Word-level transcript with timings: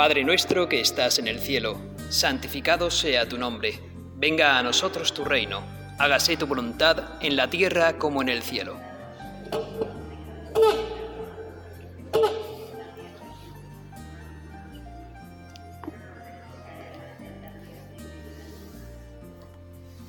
Padre 0.00 0.24
nuestro 0.24 0.66
que 0.66 0.80
estás 0.80 1.18
en 1.18 1.28
el 1.28 1.40
cielo, 1.40 1.78
santificado 2.08 2.90
sea 2.90 3.28
tu 3.28 3.36
nombre, 3.36 3.78
venga 4.16 4.58
a 4.58 4.62
nosotros 4.62 5.12
tu 5.12 5.26
reino, 5.26 5.62
hágase 5.98 6.38
tu 6.38 6.46
voluntad 6.46 7.22
en 7.22 7.36
la 7.36 7.50
tierra 7.50 7.98
como 7.98 8.22
en 8.22 8.30
el 8.30 8.40
cielo. 8.40 8.80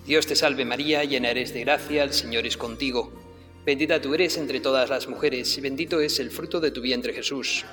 Dios 0.05 0.25
te 0.25 0.37
salve 0.37 0.63
María, 0.63 1.03
llena 1.03 1.31
eres 1.31 1.53
de 1.53 1.65
gracia, 1.65 2.05
el 2.05 2.13
Señor 2.13 2.47
es 2.47 2.55
contigo. 2.55 3.11
Bendita 3.65 4.01
tú 4.01 4.13
eres 4.13 4.37
entre 4.37 4.61
todas 4.61 4.89
las 4.89 5.09
mujeres 5.09 5.57
y 5.57 5.59
bendito 5.59 5.99
es 5.99 6.17
el 6.21 6.31
fruto 6.31 6.61
de 6.61 6.71
tu 6.71 6.79
vientre 6.79 7.11
Jesús. 7.11 7.65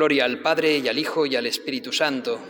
Gloria 0.00 0.24
al 0.24 0.40
Padre 0.40 0.78
y 0.78 0.88
al 0.88 0.98
Hijo 0.98 1.26
y 1.26 1.36
al 1.36 1.44
Espíritu 1.44 1.92
Santo. 1.92 2.40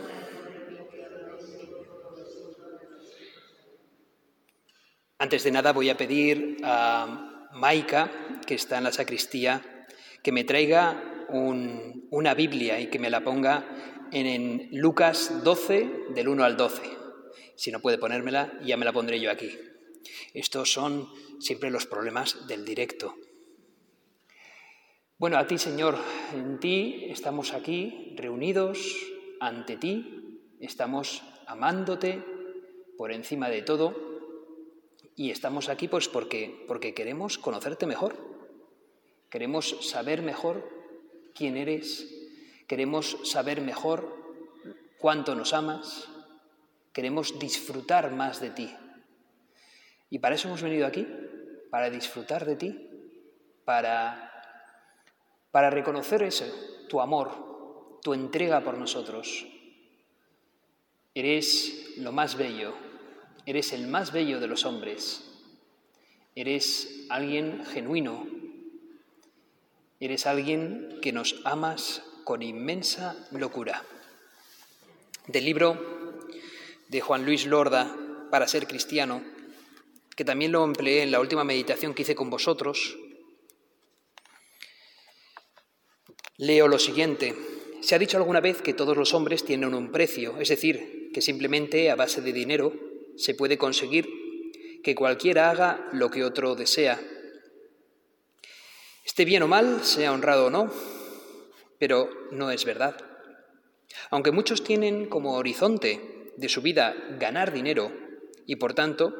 Antes 5.17 5.43
de 5.43 5.51
nada 5.51 5.73
voy 5.73 5.89
a 5.89 5.97
pedir 5.97 6.59
a 6.63 7.49
Maika, 7.51 8.39
que 8.47 8.55
está 8.55 8.77
en 8.77 8.85
la 8.85 8.93
sacristía, 8.93 9.85
que 10.23 10.31
me 10.31 10.45
traiga 10.45 11.27
una 11.27 12.33
Biblia 12.35 12.79
y 12.79 12.87
que 12.87 12.99
me 12.99 13.09
la 13.09 13.19
ponga 13.19 14.07
en, 14.13 14.69
Lucas 14.71 15.43
12, 15.43 15.91
del 16.15 16.29
1 16.29 16.45
al 16.45 16.55
12. 16.55 16.83
Si 17.57 17.69
no 17.69 17.81
puede 17.81 17.97
ponérmela, 17.97 18.53
ya 18.63 18.77
me 18.77 18.85
la 18.85 18.93
pondré 18.93 19.19
yo 19.19 19.29
aquí. 19.29 19.59
Estos 20.33 20.71
son 20.71 21.09
siempre 21.41 21.69
los 21.69 21.85
problemas 21.85 22.47
del 22.47 22.63
directo. 22.63 23.17
Bueno, 25.21 25.37
a 25.37 25.45
ti, 25.45 25.59
Señor, 25.59 25.99
en 26.33 26.59
ti 26.59 27.05
estamos 27.09 27.53
aquí 27.53 28.15
reunidos 28.17 28.97
ante 29.39 29.77
ti, 29.77 30.41
estamos 30.59 31.21
amándote 31.45 32.25
por 32.97 33.11
encima 33.11 33.47
de 33.47 33.61
todo 33.61 33.93
y 35.15 35.29
estamos 35.29 35.69
aquí 35.69 35.87
pues 35.87 36.07
porque, 36.07 36.65
porque 36.67 36.95
queremos 36.95 37.37
conocerte 37.37 37.85
mejor, 37.85 38.17
queremos 39.29 39.87
saber 39.87 40.23
mejor 40.23 40.67
quién 41.35 41.55
eres, 41.55 42.11
queremos 42.67 43.19
saber 43.23 43.61
mejor 43.61 44.17
cuánto 44.97 45.35
nos 45.35 45.53
amas, 45.53 46.09
queremos 46.93 47.37
disfrutar 47.37 48.11
más 48.11 48.41
de 48.41 48.49
ti. 48.49 48.75
Y 50.09 50.17
para 50.17 50.33
eso 50.33 50.47
hemos 50.47 50.63
venido 50.63 50.87
aquí, 50.87 51.05
para 51.69 51.91
disfrutar 51.91 52.43
de 52.43 52.55
ti, 52.55 52.89
para, 53.65 54.30
para 55.51 55.69
reconocer 55.69 56.23
ese, 56.23 56.51
tu 56.87 57.01
amor, 57.01 57.99
tu 58.01 58.13
entrega 58.13 58.61
por 58.61 58.77
nosotros. 58.77 59.45
Eres 61.13 61.97
lo 61.97 62.11
más 62.11 62.37
bello, 62.37 62.73
eres 63.45 63.73
el 63.73 63.87
más 63.87 64.11
bello 64.11 64.39
de 64.39 64.47
los 64.47 64.65
hombres, 64.65 65.29
eres 66.35 67.05
alguien 67.09 67.65
genuino, 67.65 68.25
Eres 70.01 70.25
alguien 70.25 70.97
que 70.99 71.11
nos 71.11 71.39
amas 71.43 72.01
con 72.23 72.41
inmensa 72.41 73.15
locura. 73.29 73.83
Del 75.27 75.45
libro 75.45 75.77
de 76.87 77.01
Juan 77.01 77.23
Luis 77.23 77.45
Lorda, 77.45 77.95
Para 78.31 78.47
ser 78.47 78.65
cristiano, 78.65 79.21
que 80.15 80.25
también 80.25 80.53
lo 80.53 80.63
empleé 80.63 81.03
en 81.03 81.11
la 81.11 81.19
última 81.19 81.43
meditación 81.43 81.93
que 81.93 82.01
hice 82.01 82.15
con 82.15 82.31
vosotros, 82.31 82.97
leo 86.41 86.67
lo 86.67 86.79
siguiente. 86.79 87.35
Se 87.81 87.93
ha 87.93 87.99
dicho 87.99 88.17
alguna 88.17 88.41
vez 88.41 88.63
que 88.63 88.73
todos 88.73 88.97
los 88.97 89.13
hombres 89.13 89.45
tienen 89.45 89.75
un 89.75 89.91
precio, 89.91 90.39
es 90.39 90.49
decir, 90.49 91.11
que 91.13 91.21
simplemente 91.21 91.91
a 91.91 91.95
base 91.95 92.19
de 92.21 92.33
dinero 92.33 92.73
se 93.15 93.35
puede 93.35 93.59
conseguir 93.59 94.09
que 94.83 94.95
cualquiera 94.95 95.51
haga 95.51 95.87
lo 95.93 96.09
que 96.09 96.23
otro 96.23 96.55
desea 96.55 96.99
esté 99.05 99.23
bien 99.23 99.43
o 99.43 99.47
mal, 99.47 99.83
sea 99.83 100.13
honrado 100.13 100.47
o 100.47 100.49
no, 100.49 100.71
pero 101.77 102.09
no 102.31 102.49
es 102.49 102.65
verdad. 102.65 102.95
Aunque 104.09 104.31
muchos 104.31 104.63
tienen 104.63 105.05
como 105.07 105.35
horizonte 105.35 106.31
de 106.37 106.49
su 106.49 106.63
vida 106.63 106.95
ganar 107.19 107.51
dinero 107.51 107.91
y 108.47 108.55
por 108.55 108.73
tanto 108.73 109.13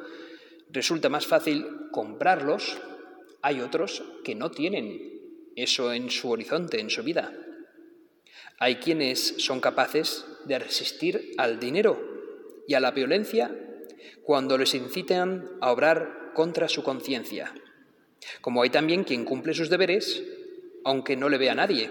resulta 0.70 1.08
más 1.08 1.26
fácil 1.26 1.88
comprarlos, 1.92 2.78
hay 3.42 3.60
otros 3.60 4.02
que 4.24 4.34
no 4.34 4.50
tienen 4.50 5.11
eso 5.56 5.92
en 5.92 6.10
su 6.10 6.30
horizonte, 6.30 6.80
en 6.80 6.90
su 6.90 7.02
vida. 7.02 7.32
Hay 8.58 8.76
quienes 8.76 9.34
son 9.38 9.60
capaces 9.60 10.24
de 10.44 10.58
resistir 10.58 11.32
al 11.38 11.58
dinero 11.58 12.00
y 12.68 12.74
a 12.74 12.80
la 12.80 12.92
violencia 12.92 13.54
cuando 14.22 14.56
les 14.56 14.74
incitan 14.74 15.50
a 15.60 15.72
obrar 15.72 16.32
contra 16.34 16.68
su 16.68 16.82
conciencia. 16.82 17.52
Como 18.40 18.62
hay 18.62 18.70
también 18.70 19.04
quien 19.04 19.24
cumple 19.24 19.54
sus 19.54 19.68
deberes 19.68 20.22
aunque 20.84 21.16
no 21.16 21.28
le 21.28 21.38
vea 21.38 21.54
nadie, 21.54 21.90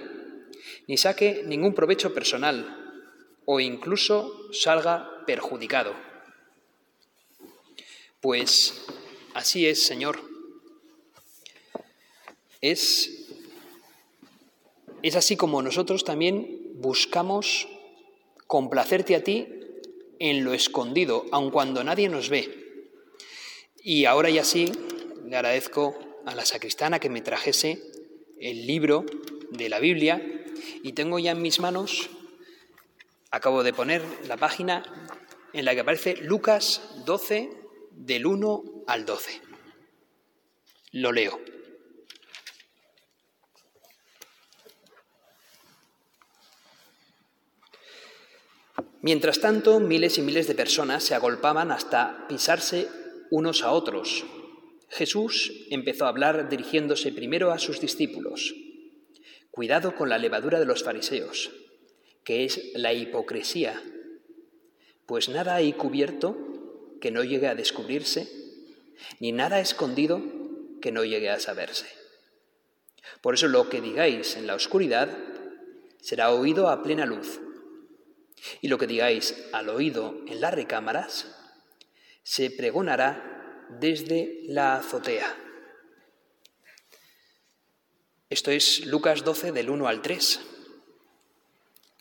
ni 0.87 0.97
saque 0.97 1.43
ningún 1.45 1.73
provecho 1.73 2.13
personal 2.13 2.77
o 3.45 3.59
incluso 3.59 4.51
salga 4.53 5.23
perjudicado. 5.25 5.95
Pues 8.19 8.85
así 9.33 9.65
es, 9.65 9.83
Señor. 9.83 10.21
Es, 12.59 13.20
es 15.03 15.15
así 15.15 15.35
como 15.35 15.61
nosotros 15.61 16.03
también 16.03 16.73
buscamos 16.75 17.67
complacerte 18.47 19.15
a 19.15 19.23
ti 19.23 19.47
en 20.19 20.43
lo 20.43 20.53
escondido, 20.53 21.25
aun 21.31 21.51
cuando 21.51 21.83
nadie 21.83 22.09
nos 22.09 22.29
ve. 22.29 22.85
Y 23.83 24.05
ahora 24.05 24.29
y 24.29 24.37
así 24.37 24.71
le 25.25 25.35
agradezco 25.35 25.97
a 26.25 26.35
la 26.35 26.45
sacristana 26.45 26.99
que 26.99 27.09
me 27.09 27.21
trajese 27.21 27.81
el 28.39 28.67
libro 28.67 29.05
de 29.51 29.69
la 29.69 29.79
Biblia 29.79 30.21
y 30.83 30.93
tengo 30.93 31.17
ya 31.19 31.31
en 31.31 31.41
mis 31.41 31.59
manos, 31.59 32.09
acabo 33.31 33.63
de 33.63 33.73
poner 33.73 34.03
la 34.27 34.37
página 34.37 34.83
en 35.53 35.65
la 35.65 35.73
que 35.73 35.81
aparece 35.81 36.17
Lucas 36.17 36.81
12 37.05 37.49
del 37.91 38.25
1 38.25 38.63
al 38.87 39.05
12. 39.05 39.41
Lo 40.91 41.11
leo. 41.11 41.39
Mientras 49.01 49.39
tanto, 49.39 49.79
miles 49.79 50.17
y 50.17 50.21
miles 50.21 50.47
de 50.47 50.55
personas 50.55 51.03
se 51.03 51.15
agolpaban 51.15 51.71
hasta 51.71 52.25
pisarse 52.27 52.87
unos 53.29 53.63
a 53.63 53.71
otros 53.71 54.25
Jesús 54.91 55.53
empezó 55.69 56.05
a 56.05 56.09
hablar 56.09 56.49
dirigiéndose 56.49 57.13
primero 57.13 57.51
a 57.51 57.59
sus 57.59 57.79
discípulos. 57.79 58.53
Cuidado 59.49 59.95
con 59.95 60.09
la 60.09 60.17
levadura 60.17 60.59
de 60.59 60.65
los 60.65 60.83
fariseos, 60.83 61.51
que 62.25 62.43
es 62.43 62.73
la 62.75 62.93
hipocresía, 62.93 63.81
pues 65.05 65.29
nada 65.29 65.55
hay 65.55 65.71
cubierto 65.73 66.37
que 66.99 67.09
no 67.09 67.23
llegue 67.23 67.47
a 67.47 67.55
descubrirse, 67.55 68.27
ni 69.19 69.31
nada 69.31 69.61
escondido 69.61 70.21
que 70.81 70.91
no 70.91 71.05
llegue 71.05 71.29
a 71.29 71.39
saberse. 71.39 71.87
Por 73.21 73.33
eso 73.33 73.47
lo 73.47 73.69
que 73.69 73.81
digáis 73.81 74.35
en 74.35 74.45
la 74.45 74.55
oscuridad 74.55 75.17
será 76.01 76.31
oído 76.31 76.69
a 76.69 76.83
plena 76.83 77.05
luz, 77.05 77.39
y 78.61 78.67
lo 78.67 78.77
que 78.77 78.87
digáis 78.87 79.45
al 79.51 79.69
oído 79.69 80.21
en 80.27 80.41
las 80.41 80.53
recámaras 80.53 81.35
se 82.23 82.51
pregonará 82.51 83.67
desde 83.79 84.41
la 84.47 84.75
azotea. 84.75 85.35
Esto 88.29 88.51
es 88.51 88.85
Lucas 88.85 89.23
12 89.23 89.51
del 89.51 89.69
1 89.69 89.87
al 89.87 90.01
3. 90.01 90.39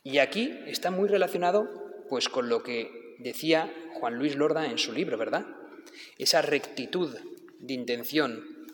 Y 0.04 0.18
aquí 0.18 0.58
está 0.66 0.90
muy 0.90 1.08
relacionado 1.08 1.68
pues 2.08 2.28
con 2.28 2.48
lo 2.48 2.62
que 2.62 3.16
decía 3.18 3.72
Juan 3.94 4.16
Luis 4.16 4.36
Lorda 4.36 4.66
en 4.66 4.78
su 4.78 4.92
libro, 4.92 5.18
¿verdad? 5.18 5.46
Esa 6.18 6.42
rectitud 6.42 7.16
de 7.58 7.74
intención. 7.74 8.66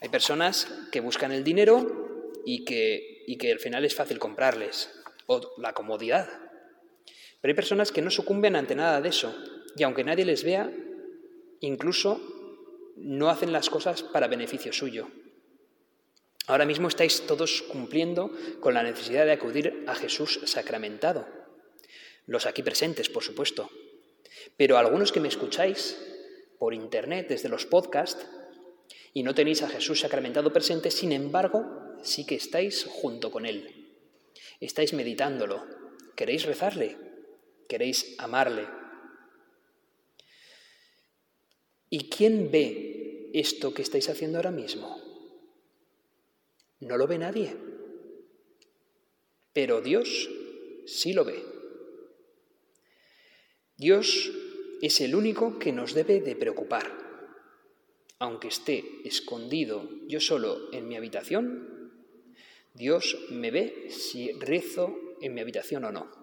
Hay 0.00 0.08
personas 0.08 0.68
que 0.92 1.00
buscan 1.00 1.32
el 1.32 1.44
dinero 1.44 2.32
y 2.44 2.64
que, 2.64 3.24
y 3.26 3.36
que 3.36 3.52
al 3.52 3.58
final 3.58 3.84
es 3.84 3.94
fácil 3.94 4.18
comprarles, 4.18 4.90
o 5.26 5.40
la 5.58 5.72
comodidad. 5.72 6.47
Pero 7.40 7.52
hay 7.52 7.56
personas 7.56 7.92
que 7.92 8.02
no 8.02 8.10
sucumben 8.10 8.56
ante 8.56 8.74
nada 8.74 9.00
de 9.00 9.08
eso, 9.08 9.34
y 9.76 9.82
aunque 9.82 10.04
nadie 10.04 10.24
les 10.24 10.44
vea, 10.44 10.70
incluso 11.60 12.20
no 12.96 13.30
hacen 13.30 13.52
las 13.52 13.70
cosas 13.70 14.02
para 14.02 14.26
beneficio 14.26 14.72
suyo. 14.72 15.08
Ahora 16.46 16.64
mismo 16.64 16.88
estáis 16.88 17.26
todos 17.26 17.62
cumpliendo 17.62 18.32
con 18.60 18.74
la 18.74 18.82
necesidad 18.82 19.26
de 19.26 19.32
acudir 19.32 19.84
a 19.86 19.94
Jesús 19.94 20.40
sacramentado. 20.44 21.28
Los 22.26 22.46
aquí 22.46 22.62
presentes, 22.62 23.08
por 23.08 23.22
supuesto. 23.22 23.70
Pero 24.56 24.78
algunos 24.78 25.12
que 25.12 25.20
me 25.20 25.28
escucháis 25.28 25.98
por 26.58 26.74
internet, 26.74 27.28
desde 27.28 27.48
los 27.48 27.66
podcasts, 27.66 28.26
y 29.12 29.22
no 29.22 29.34
tenéis 29.34 29.62
a 29.62 29.68
Jesús 29.68 30.00
sacramentado 30.00 30.52
presente, 30.52 30.90
sin 30.90 31.12
embargo, 31.12 31.64
sí 32.02 32.26
que 32.26 32.34
estáis 32.34 32.84
junto 32.84 33.30
con 33.30 33.46
Él. 33.46 33.94
Estáis 34.60 34.92
meditándolo. 34.92 35.64
¿Queréis 36.16 36.46
rezarle? 36.46 37.07
¿Queréis 37.68 38.16
amarle? 38.18 38.66
¿Y 41.90 42.08
quién 42.08 42.50
ve 42.50 43.30
esto 43.34 43.74
que 43.74 43.82
estáis 43.82 44.08
haciendo 44.08 44.38
ahora 44.38 44.50
mismo? 44.50 45.00
No 46.80 46.96
lo 46.96 47.06
ve 47.06 47.18
nadie. 47.18 47.56
Pero 49.52 49.80
Dios 49.80 50.30
sí 50.86 51.12
lo 51.12 51.24
ve. 51.24 51.44
Dios 53.76 54.32
es 54.80 55.00
el 55.00 55.14
único 55.14 55.58
que 55.58 55.72
nos 55.72 55.94
debe 55.94 56.20
de 56.20 56.36
preocupar. 56.36 56.90
Aunque 58.18 58.48
esté 58.48 58.84
escondido 59.04 59.88
yo 60.06 60.20
solo 60.20 60.72
en 60.72 60.88
mi 60.88 60.96
habitación, 60.96 61.92
Dios 62.74 63.26
me 63.30 63.50
ve 63.50 63.88
si 63.90 64.32
rezo 64.32 65.16
en 65.20 65.34
mi 65.34 65.40
habitación 65.40 65.84
o 65.84 65.92
no. 65.92 66.17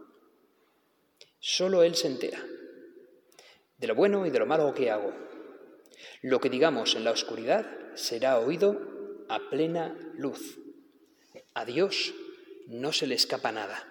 Solo 1.47 1.83
Él 1.83 1.93
se 1.93 2.07
entera 2.07 2.43
de 3.77 3.85
lo 3.85 3.93
bueno 3.93 4.25
y 4.25 4.31
de 4.31 4.39
lo 4.39 4.47
malo 4.47 4.73
que 4.73 4.89
hago. 4.89 5.13
Lo 6.23 6.39
que 6.41 6.49
digamos 6.49 6.95
en 6.95 7.03
la 7.03 7.11
oscuridad 7.11 7.67
será 7.93 8.39
oído 8.39 9.25
a 9.29 9.37
plena 9.51 9.95
luz. 10.15 10.57
A 11.53 11.63
Dios 11.63 12.15
no 12.65 12.91
se 12.91 13.05
le 13.05 13.13
escapa 13.13 13.51
nada. 13.51 13.87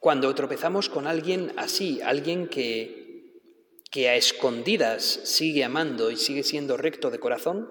Cuando 0.00 0.34
tropezamos 0.34 0.88
con 0.88 1.06
alguien 1.06 1.52
así, 1.56 2.02
alguien 2.02 2.48
que, 2.48 3.38
que 3.92 4.08
a 4.08 4.16
escondidas 4.16 5.04
sigue 5.04 5.62
amando 5.62 6.10
y 6.10 6.16
sigue 6.16 6.42
siendo 6.42 6.76
recto 6.76 7.12
de 7.12 7.20
corazón, 7.20 7.70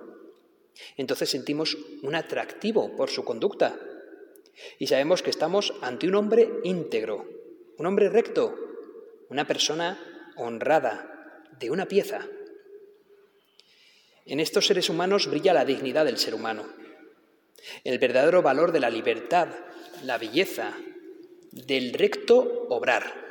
entonces 0.95 1.29
sentimos 1.29 1.77
un 2.01 2.15
atractivo 2.15 2.95
por 2.95 3.09
su 3.09 3.25
conducta 3.25 3.77
y 4.79 4.87
sabemos 4.87 5.21
que 5.21 5.29
estamos 5.29 5.73
ante 5.81 6.07
un 6.07 6.15
hombre 6.15 6.49
íntegro, 6.63 7.27
un 7.77 7.85
hombre 7.85 8.09
recto, 8.09 8.55
una 9.29 9.47
persona 9.47 10.33
honrada, 10.37 11.43
de 11.59 11.69
una 11.69 11.87
pieza. 11.87 12.27
En 14.25 14.39
estos 14.39 14.65
seres 14.65 14.89
humanos 14.89 15.27
brilla 15.27 15.53
la 15.53 15.65
dignidad 15.65 16.05
del 16.05 16.17
ser 16.17 16.33
humano, 16.33 16.65
el 17.83 17.99
verdadero 17.99 18.41
valor 18.41 18.71
de 18.71 18.79
la 18.79 18.89
libertad, 18.89 19.49
la 20.03 20.17
belleza, 20.17 20.73
del 21.51 21.93
recto 21.93 22.65
obrar. 22.69 23.25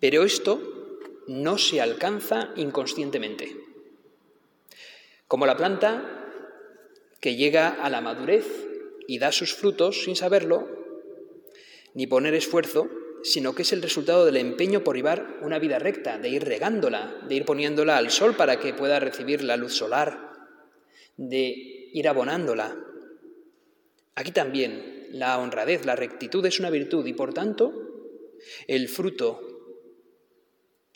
Pero 0.00 0.24
esto 0.24 0.98
no 1.26 1.58
se 1.58 1.80
alcanza 1.80 2.50
inconscientemente. 2.56 3.56
Como 5.28 5.46
la 5.46 5.56
planta 5.56 6.26
que 7.20 7.36
llega 7.36 7.68
a 7.68 7.90
la 7.90 8.00
madurez 8.00 8.69
y 9.10 9.18
da 9.18 9.32
sus 9.32 9.52
frutos 9.54 10.04
sin 10.04 10.14
saberlo, 10.14 10.68
ni 11.94 12.06
poner 12.06 12.32
esfuerzo, 12.34 12.88
sino 13.24 13.56
que 13.56 13.62
es 13.62 13.72
el 13.72 13.82
resultado 13.82 14.24
del 14.24 14.36
empeño 14.36 14.84
por 14.84 14.94
llevar 14.94 15.40
una 15.42 15.58
vida 15.58 15.80
recta, 15.80 16.16
de 16.16 16.28
ir 16.28 16.44
regándola, 16.44 17.20
de 17.26 17.34
ir 17.34 17.44
poniéndola 17.44 17.96
al 17.96 18.12
sol 18.12 18.36
para 18.36 18.60
que 18.60 18.72
pueda 18.72 19.00
recibir 19.00 19.42
la 19.42 19.56
luz 19.56 19.72
solar, 19.74 20.30
de 21.16 21.90
ir 21.92 22.06
abonándola. 22.06 22.78
Aquí 24.14 24.30
también 24.30 25.08
la 25.10 25.40
honradez, 25.40 25.84
la 25.84 25.96
rectitud 25.96 26.46
es 26.46 26.60
una 26.60 26.70
virtud 26.70 27.04
y 27.04 27.12
por 27.12 27.34
tanto 27.34 27.72
el 28.68 28.88
fruto 28.88 29.40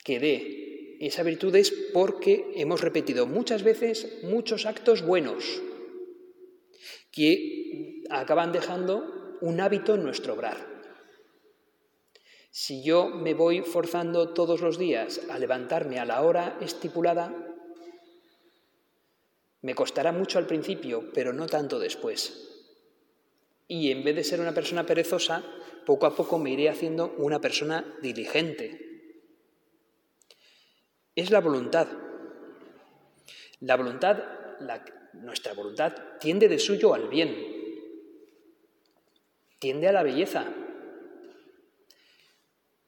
que 0.04 0.20
dé 0.20 0.98
esa 1.00 1.24
virtud 1.24 1.56
es 1.56 1.72
porque 1.92 2.52
hemos 2.54 2.80
repetido 2.80 3.26
muchas 3.26 3.64
veces 3.64 4.18
muchos 4.22 4.66
actos 4.66 5.02
buenos 5.02 5.60
que 7.14 8.02
acaban 8.10 8.50
dejando 8.50 9.38
un 9.40 9.60
hábito 9.60 9.94
en 9.94 10.02
nuestro 10.02 10.34
obrar. 10.34 10.74
Si 12.50 12.82
yo 12.82 13.08
me 13.08 13.34
voy 13.34 13.62
forzando 13.62 14.32
todos 14.32 14.60
los 14.60 14.78
días 14.78 15.20
a 15.30 15.38
levantarme 15.38 15.98
a 15.98 16.04
la 16.04 16.22
hora 16.22 16.58
estipulada, 16.60 17.32
me 19.62 19.74
costará 19.74 20.12
mucho 20.12 20.38
al 20.38 20.46
principio, 20.46 21.10
pero 21.14 21.32
no 21.32 21.46
tanto 21.46 21.78
después. 21.78 22.50
Y 23.66 23.90
en 23.90 24.04
vez 24.04 24.16
de 24.16 24.24
ser 24.24 24.40
una 24.40 24.52
persona 24.52 24.84
perezosa, 24.84 25.42
poco 25.86 26.06
a 26.06 26.14
poco 26.14 26.38
me 26.38 26.50
iré 26.50 26.68
haciendo 26.68 27.14
una 27.18 27.40
persona 27.40 27.96
diligente. 28.02 28.80
Es 31.14 31.30
la 31.30 31.40
voluntad. 31.40 31.86
La 33.60 33.76
voluntad, 33.76 34.18
nuestra 35.22 35.54
voluntad, 35.54 35.94
tiende 36.20 36.48
de 36.48 36.58
suyo 36.58 36.94
al 36.94 37.08
bien, 37.08 37.36
tiende 39.58 39.88
a 39.88 39.92
la 39.92 40.02
belleza. 40.02 40.46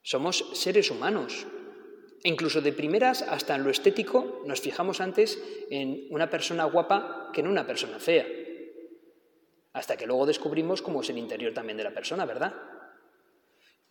Somos 0.03 0.45
seres 0.53 0.91
humanos. 0.91 1.47
E 2.23 2.29
incluso 2.29 2.61
de 2.61 2.73
primeras, 2.73 3.23
hasta 3.23 3.55
en 3.55 3.65
lo 3.65 3.71
estético, 3.71 4.43
nos 4.47 4.61
fijamos 4.61 5.01
antes 5.01 5.39
en 5.71 6.07
una 6.11 6.29
persona 6.29 6.65
guapa 6.65 7.31
que 7.33 7.41
en 7.41 7.47
una 7.47 7.67
persona 7.67 7.99
fea 7.99 8.27
hasta 9.77 9.99
que 9.99 10.07
luego 10.07 10.25
descubrimos 10.25 10.81
cómo 10.81 11.03
es 11.03 11.11
el 11.11 11.19
interior 11.19 11.53
también 11.53 11.77
de 11.77 11.85
la 11.85 11.93
persona, 11.93 12.25
¿verdad? 12.25 12.55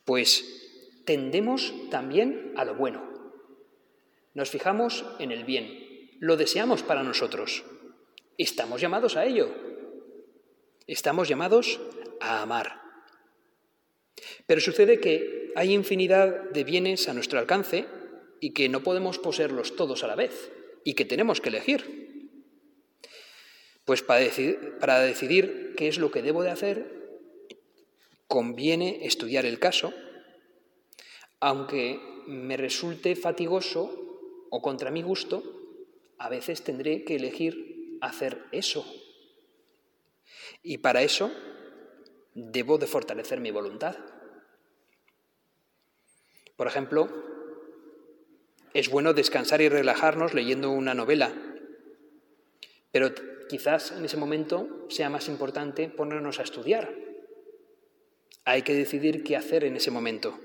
Pues 0.04 1.04
tendemos 1.06 1.76
también 1.92 2.54
a 2.58 2.66
lo 2.66 2.74
bueno. 2.74 3.04
Nos 4.34 4.50
fijamos 4.50 5.06
en 5.20 5.32
el 5.32 5.44
bien, 5.44 6.10
lo 6.20 6.38
deseamos 6.38 6.82
para 6.82 7.04
nosotros. 7.04 7.64
Estamos 8.38 8.82
llamados 8.82 9.16
a 9.16 9.26
ello. 9.26 9.50
Estamos 10.88 11.30
llamados 11.30 11.80
a 12.20 12.42
amar. 12.42 12.82
Pero 14.46 14.62
sucede 14.62 15.00
que 15.00 15.54
hay 15.56 15.74
infinidad 15.74 16.50
de 16.52 16.64
bienes 16.64 17.08
a 17.08 17.14
nuestro 17.14 17.40
alcance 17.40 17.86
y 18.40 18.52
que 18.52 18.68
no 18.68 18.84
podemos 18.84 19.20
poseerlos 19.20 19.76
todos 19.76 20.04
a 20.04 20.08
la 20.08 20.16
vez 20.16 20.52
y 20.84 20.94
que 20.94 21.06
tenemos 21.06 21.40
que 21.40 21.50
elegir. 21.50 22.30
Pues 23.86 24.02
para 24.02 24.20
decidir, 24.20 25.74
qué 25.78 25.88
es 25.88 25.98
lo 25.98 26.12
que 26.12 26.22
debo 26.22 26.44
de 26.44 26.50
hacer, 26.50 27.22
conviene 28.28 29.06
estudiar 29.06 29.46
el 29.46 29.60
caso, 29.60 29.94
aunque 31.40 32.00
me 32.28 32.58
resulte 32.58 33.16
fatigoso 33.16 34.48
o 34.50 34.62
contra 34.62 34.92
mi 34.92 35.04
gusto, 35.04 35.44
a 36.18 36.30
veces 36.30 36.64
tendré 36.64 37.04
que 37.04 37.16
elegir 37.16 37.75
hacer 38.02 38.46
eso. 38.52 38.86
Y 40.64 40.80
para 40.80 41.02
eso 41.02 41.32
debo 42.34 42.78
de 42.78 42.88
fortalecer 42.88 43.40
mi 43.40 43.52
voluntad. 43.52 43.96
Por 46.56 46.68
ejemplo, 46.68 47.10
es 48.74 48.90
bueno 48.90 49.14
descansar 49.14 49.62
y 49.62 49.70
relajarnos 49.70 50.34
leyendo 50.34 50.72
una 50.72 50.94
novela, 50.94 51.34
pero 52.92 53.14
quizás 53.48 53.92
en 53.92 54.06
ese 54.06 54.18
momento 54.18 54.86
sea 54.90 55.10
más 55.10 55.28
importante 55.28 55.90
ponernos 55.90 56.40
a 56.40 56.44
estudiar. 56.44 56.94
Hay 58.44 58.62
que 58.62 58.74
decidir 58.74 59.24
qué 59.24 59.36
hacer 59.36 59.64
en 59.64 59.76
ese 59.76 59.92
momento, 59.92 60.40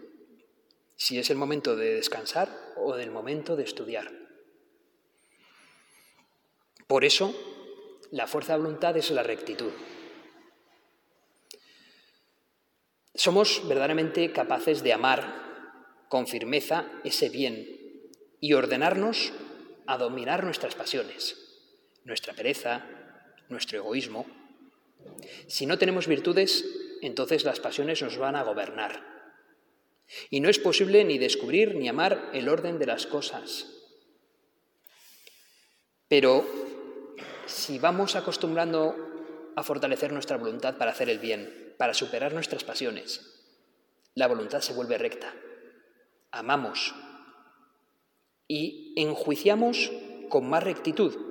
si 0.97 1.19
es 1.19 1.30
el 1.30 1.37
momento 1.37 1.76
de 1.76 1.95
descansar 1.95 2.49
o 2.76 2.97
del 2.97 3.11
momento 3.11 3.57
de 3.57 3.64
estudiar. 3.64 4.11
Por 6.90 7.04
eso, 7.04 7.32
la 8.11 8.26
fuerza 8.26 8.54
de 8.54 8.64
voluntad 8.64 8.97
es 8.97 9.12
la 9.12 9.23
rectitud. 9.23 9.70
Somos 13.14 13.62
verdaderamente 13.68 14.32
capaces 14.32 14.82
de 14.82 14.92
amar 14.92 16.02
con 16.09 16.26
firmeza 16.26 16.90
ese 17.04 17.28
bien 17.28 17.64
y 18.40 18.54
ordenarnos 18.54 19.32
a 19.87 19.99
dominar 19.99 20.42
nuestras 20.42 20.75
pasiones 20.75 21.37
nuestra 22.02 22.35
pereza, 22.35 22.85
nuestro 23.49 23.78
egoísmo. 23.78 24.26
Si 25.47 25.66
no 25.66 25.78
tenemos 25.78 26.09
virtudes, 26.09 26.64
entonces 27.02 27.44
las 27.44 27.61
pasiones 27.61 28.02
nos 28.02 28.18
van 28.18 28.35
a 28.35 28.42
gobernar. 28.42 29.30
Y 30.28 30.40
no 30.40 30.49
es 30.49 30.59
posible 30.59 31.04
ni 31.04 31.18
descubrir 31.18 31.76
ni 31.76 31.88
amar 31.88 32.30
el 32.35 32.49
orden 32.49 32.80
de 32.80 32.87
las 32.87 33.06
cosas. 33.06 33.76
Pero 36.09 36.69
si 37.50 37.78
vamos 37.78 38.16
acostumbrando 38.16 38.95
a 39.57 39.62
fortalecer 39.62 40.12
nuestra 40.12 40.37
voluntad 40.37 40.76
para 40.76 40.92
hacer 40.92 41.11
el 41.11 41.19
bien, 41.19 41.75
para 41.78 41.95
superar 41.95 42.33
nuestras 42.33 42.64
pasiones, 42.64 43.21
la 44.14 44.26
voluntad 44.26 44.61
se 44.61 44.73
vuelve 44.73 44.99
recta. 44.99 45.35
Amamos 46.30 46.95
y 48.47 48.95
enjuiciamos 48.97 49.90
con 50.28 50.49
más 50.49 50.62
rectitud 50.62 51.30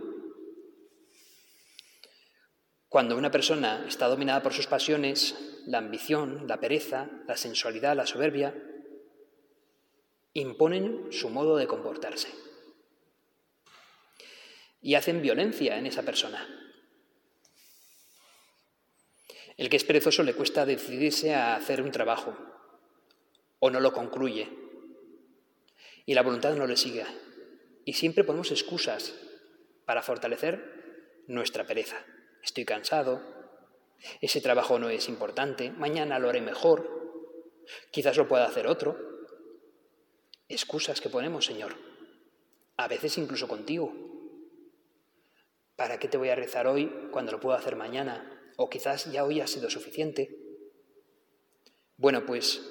cuando 2.90 3.16
una 3.16 3.30
persona 3.30 3.86
está 3.88 4.08
dominada 4.08 4.42
por 4.42 4.52
sus 4.52 4.66
pasiones, 4.66 5.36
la 5.68 5.78
ambición, 5.78 6.48
la 6.48 6.60
pereza, 6.60 7.08
la 7.28 7.38
sensualidad, 7.38 7.96
la 7.96 8.08
soberbia, 8.08 8.56
imponen 10.34 11.12
su 11.12 11.30
modo 11.30 11.56
de 11.56 11.68
comportarse. 11.68 12.30
Y 14.82 14.96
hacen 14.96 15.22
violencia 15.22 15.78
en 15.78 15.86
esa 15.86 16.04
persona. 16.04 16.48
El 19.58 19.70
que 19.70 19.78
es 19.78 19.84
perezoso 19.84 20.24
le 20.24 20.34
cuesta 20.34 20.66
decidirse 20.66 21.36
a 21.36 21.56
hacer 21.56 21.82
un 21.82 21.92
trabajo 21.92 22.38
o 23.60 23.70
no 23.70 23.80
lo 23.82 23.92
concluye 23.92 24.50
y 26.06 26.14
la 26.14 26.24
voluntad 26.24 26.56
no 26.56 26.66
le 26.66 26.78
sigue. 26.78 27.06
Y 27.86 27.94
siempre 27.94 28.24
ponemos 28.24 28.52
excusas 28.52 29.14
para 29.86 30.02
fortalecer 30.02 31.24
nuestra 31.28 31.68
pereza. 31.68 31.98
Estoy 32.42 32.64
cansado, 32.64 33.22
ese 34.22 34.42
trabajo 34.42 34.80
no 34.80 34.90
es 34.90 35.10
importante, 35.10 35.72
mañana 35.72 36.20
lo 36.20 36.30
haré 36.30 36.42
mejor, 36.42 37.64
quizás 37.92 38.18
lo 38.18 38.28
pueda 38.28 38.46
hacer 38.46 38.68
otro. 38.68 38.98
Excusas 40.48 41.02
que 41.02 41.10
ponemos, 41.10 41.46
Señor, 41.46 41.76
a 42.78 42.88
veces 42.88 43.18
incluso 43.18 43.48
contigo. 43.48 43.94
¿Para 45.80 45.98
qué 45.98 46.10
te 46.10 46.18
voy 46.18 46.28
a 46.28 46.36
rezar 46.36 46.68
hoy 46.68 46.92
cuando 47.10 47.32
lo 47.32 47.40
puedo 47.40 47.56
hacer 47.56 47.78
mañana? 47.78 48.52
O 48.58 48.70
quizás 48.70 49.10
ya 49.14 49.24
hoy 49.24 49.40
ha 49.40 49.48
sido 49.48 49.70
suficiente. 49.70 50.36
Bueno, 51.96 52.26
pues 52.26 52.62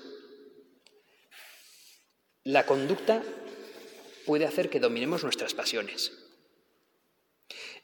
la 2.45 2.67
conducta 2.67 3.23
puede 4.27 4.45
hacer 4.45 4.69
que 4.69 4.79
dominemos 4.79 5.25
nuestras 5.25 5.55
pasiones 5.55 6.13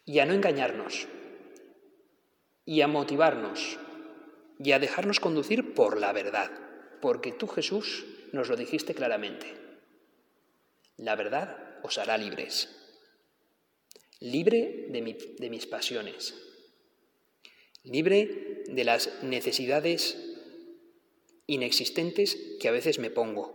y 0.05 0.19
a 0.19 0.27
no 0.27 0.35
engañarnos 0.35 1.09
y 2.67 2.83
a 2.83 2.87
motivarnos 2.87 3.79
y 4.59 4.73
a 4.73 4.79
dejarnos 4.79 5.21
conducir 5.21 5.73
por 5.73 5.99
la 5.99 6.13
verdad, 6.13 6.51
porque 7.01 7.33
tú 7.33 7.49
Jesús 7.49 8.05
nos 8.33 8.51
lo 8.51 8.57
dijiste 8.57 8.95
claramente. 8.95 9.55
La 10.99 11.17
verdad 11.17 11.79
os 11.83 11.97
hará 11.97 12.19
libres, 12.19 12.84
libre 14.25 14.87
de, 14.89 15.51
mis 15.51 15.67
pasiones, 15.67 16.35
libre 17.83 18.65
de 18.67 18.85
las 18.85 19.23
necesidades 19.23 20.17
inexistentes 21.47 22.57
que 22.59 22.69
a 22.69 22.73
veces 22.73 22.99
me 22.99 23.11
pongo, 23.11 23.53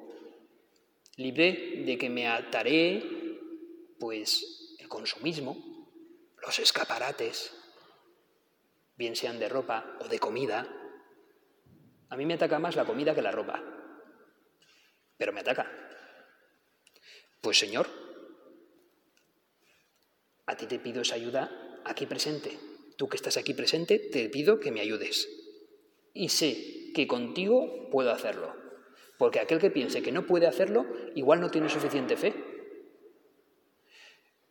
libre 1.16 1.84
de 1.88 1.98
que 1.98 2.12
me 2.12 2.28
ataré 2.28 3.04
pues 4.00 4.76
el 4.78 4.88
consumismo, 4.88 5.58
los 6.40 6.60
escaparates, 6.60 7.52
bien 8.96 9.16
sean 9.16 9.40
de 9.40 9.50
ropa 9.50 9.98
o 10.02 10.08
de 10.08 10.20
comida. 10.20 10.68
A 12.10 12.16
mí 12.16 12.28
me 12.28 12.36
ataca 12.36 12.60
más 12.60 12.76
la 12.76 12.86
comida 12.86 13.16
que 13.16 13.24
la 13.24 13.32
ropa, 13.32 13.64
pero 15.18 15.34
me 15.34 15.40
ataca. 15.40 15.68
Pues 17.42 17.58
Señor, 17.58 18.09
a 20.50 20.58
ti 20.58 20.66
te 20.66 20.80
pido 20.80 21.02
esa 21.02 21.16
ayuda 21.16 21.82
aquí 21.86 22.06
presente 22.06 22.58
tú 23.00 23.08
que 23.08 23.16
estás 23.16 23.38
aquí 23.38 23.54
presente, 23.54 23.98
te 23.98 24.28
pido 24.28 24.60
que 24.60 24.74
me 24.74 24.82
ayudes. 24.82 25.30
Y 26.14 26.28
sé 26.28 26.92
que 26.94 27.08
contigo 27.08 27.90
puedo 27.90 28.12
hacerlo. 28.12 28.54
Porque 29.18 29.40
aquel 29.40 29.60
que 29.60 29.72
piense 29.72 30.02
que 30.02 30.12
no 30.12 30.28
puede 30.28 30.48
hacerlo, 30.48 30.86
igual 31.16 31.40
no 31.40 31.50
tiene 31.50 31.70
suficiente 31.70 32.18
fe. 32.18 32.34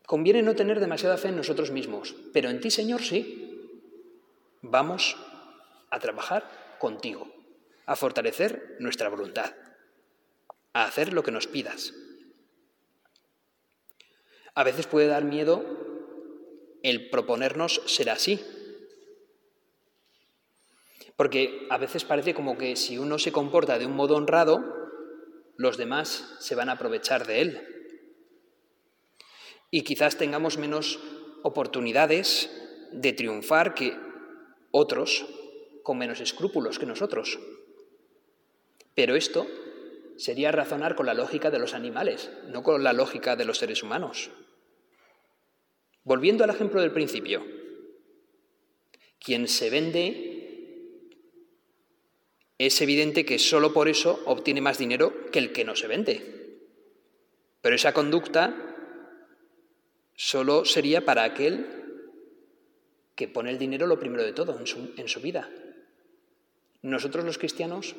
Conviene 0.07 0.41
no 0.41 0.57
tener 0.57 0.81
demasiada 0.81 1.19
fe 1.19 1.29
en 1.29 1.37
nosotros 1.37 1.71
mismos, 1.71 2.17
pero 2.33 2.49
en 2.49 2.61
ti, 2.61 2.71
Señor, 2.71 3.03
sí. 3.03 3.77
Vamos 4.63 5.19
a 5.91 5.99
trabajar 5.99 6.77
contigo, 6.79 7.31
a 7.85 7.97
fortalecer 7.97 8.77
nuestra 8.79 9.11
voluntad, 9.11 9.53
a 10.73 10.87
hacer 10.87 11.13
lo 11.13 11.23
que 11.23 11.33
nos 11.33 11.47
pidas. 11.47 11.93
A 14.55 14.65
veces 14.65 14.87
puede 14.87 15.07
dar 15.07 15.25
miedo 15.25 15.88
el 16.83 17.11
proponernos 17.11 17.83
ser 17.87 18.11
así. 18.11 18.45
Porque 21.17 21.67
a 21.71 21.79
veces 21.79 22.05
parece 22.05 22.35
como 22.35 22.57
que 22.57 22.77
si 22.77 22.99
uno 22.99 23.19
se 23.19 23.33
comporta 23.33 23.79
de 23.79 23.87
un 23.87 23.97
modo 23.97 24.17
honrado, 24.17 24.63
los 25.57 25.77
demás 25.77 26.37
se 26.39 26.55
van 26.55 26.69
a 26.69 26.73
aprovechar 26.73 27.27
de 27.27 27.41
él. 27.41 27.61
Y 29.71 29.83
quizás 29.83 30.17
tengamos 30.17 30.59
menos 30.59 31.01
oportunidades 31.43 32.51
de 32.93 33.13
triunfar 33.13 33.75
que 33.75 33.97
otros 34.71 35.27
con 35.83 35.99
menos 35.99 36.21
escrúpulos 36.21 36.79
que 36.79 36.87
nosotros. 36.87 37.39
Pero 38.95 39.17
esto 39.17 39.47
sería 40.17 40.53
razonar 40.53 40.95
con 40.95 41.07
la 41.07 41.15
lógica 41.15 41.51
de 41.51 41.59
los 41.59 41.75
animales, 41.75 42.31
no 42.49 42.63
con 42.63 42.83
la 42.83 42.93
lógica 42.93 43.37
de 43.37 43.45
los 43.45 43.59
seres 43.59 43.83
humanos. 43.83 44.31
Volviendo 46.09 46.43
al 46.43 46.49
ejemplo 46.49 46.81
del 46.81 46.91
principio, 46.91 47.45
quien 49.19 49.47
se 49.47 49.69
vende 49.69 51.11
es 52.57 52.81
evidente 52.81 53.27
que 53.27 53.39
solo 53.39 53.75
por 53.75 53.91
eso 53.91 54.23
obtiene 54.25 54.63
más 54.63 54.79
dinero 54.79 55.31
que 55.31 55.39
el 55.39 55.53
que 55.53 55.67
no 55.67 55.77
se 55.77 55.87
vende. 55.87 56.61
Pero 57.61 57.77
esa 57.77 57.93
conducta 57.93 58.57
solo 60.15 60.65
sería 60.65 61.05
para 61.05 61.25
aquel 61.25 61.67
que 63.15 63.29
pone 63.29 63.51
el 63.51 63.59
dinero 63.59 63.87
lo 63.87 64.01
primero 64.01 64.25
de 64.25 64.33
todo 64.33 64.59
en 64.59 64.67
su, 64.67 64.95
en 64.97 65.09
su 65.09 65.21
vida. 65.21 65.51
Nosotros 66.81 67.23
los 67.27 67.37
cristianos 67.37 67.97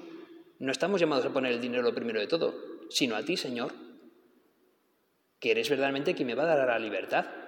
no 0.58 0.72
estamos 0.72 1.00
llamados 1.00 1.28
a 1.28 1.32
poner 1.32 1.51
el 1.51 1.62
dinero 1.62 1.84
lo 1.84 1.94
primero 1.94 2.20
de 2.20 2.25
todo, 2.25 2.56
sino 2.89 3.16
a 3.16 3.24
ti, 3.24 3.38
Señor, 3.38 3.72
que 5.39 5.51
eres 5.51 5.70
verdaderamente 5.70 6.16
quien 6.16 6.25
me 6.25 6.34
va 6.34 6.51
a 6.51 6.56
dar 6.58 6.70
la 6.70 6.80
libertad. 6.80 7.38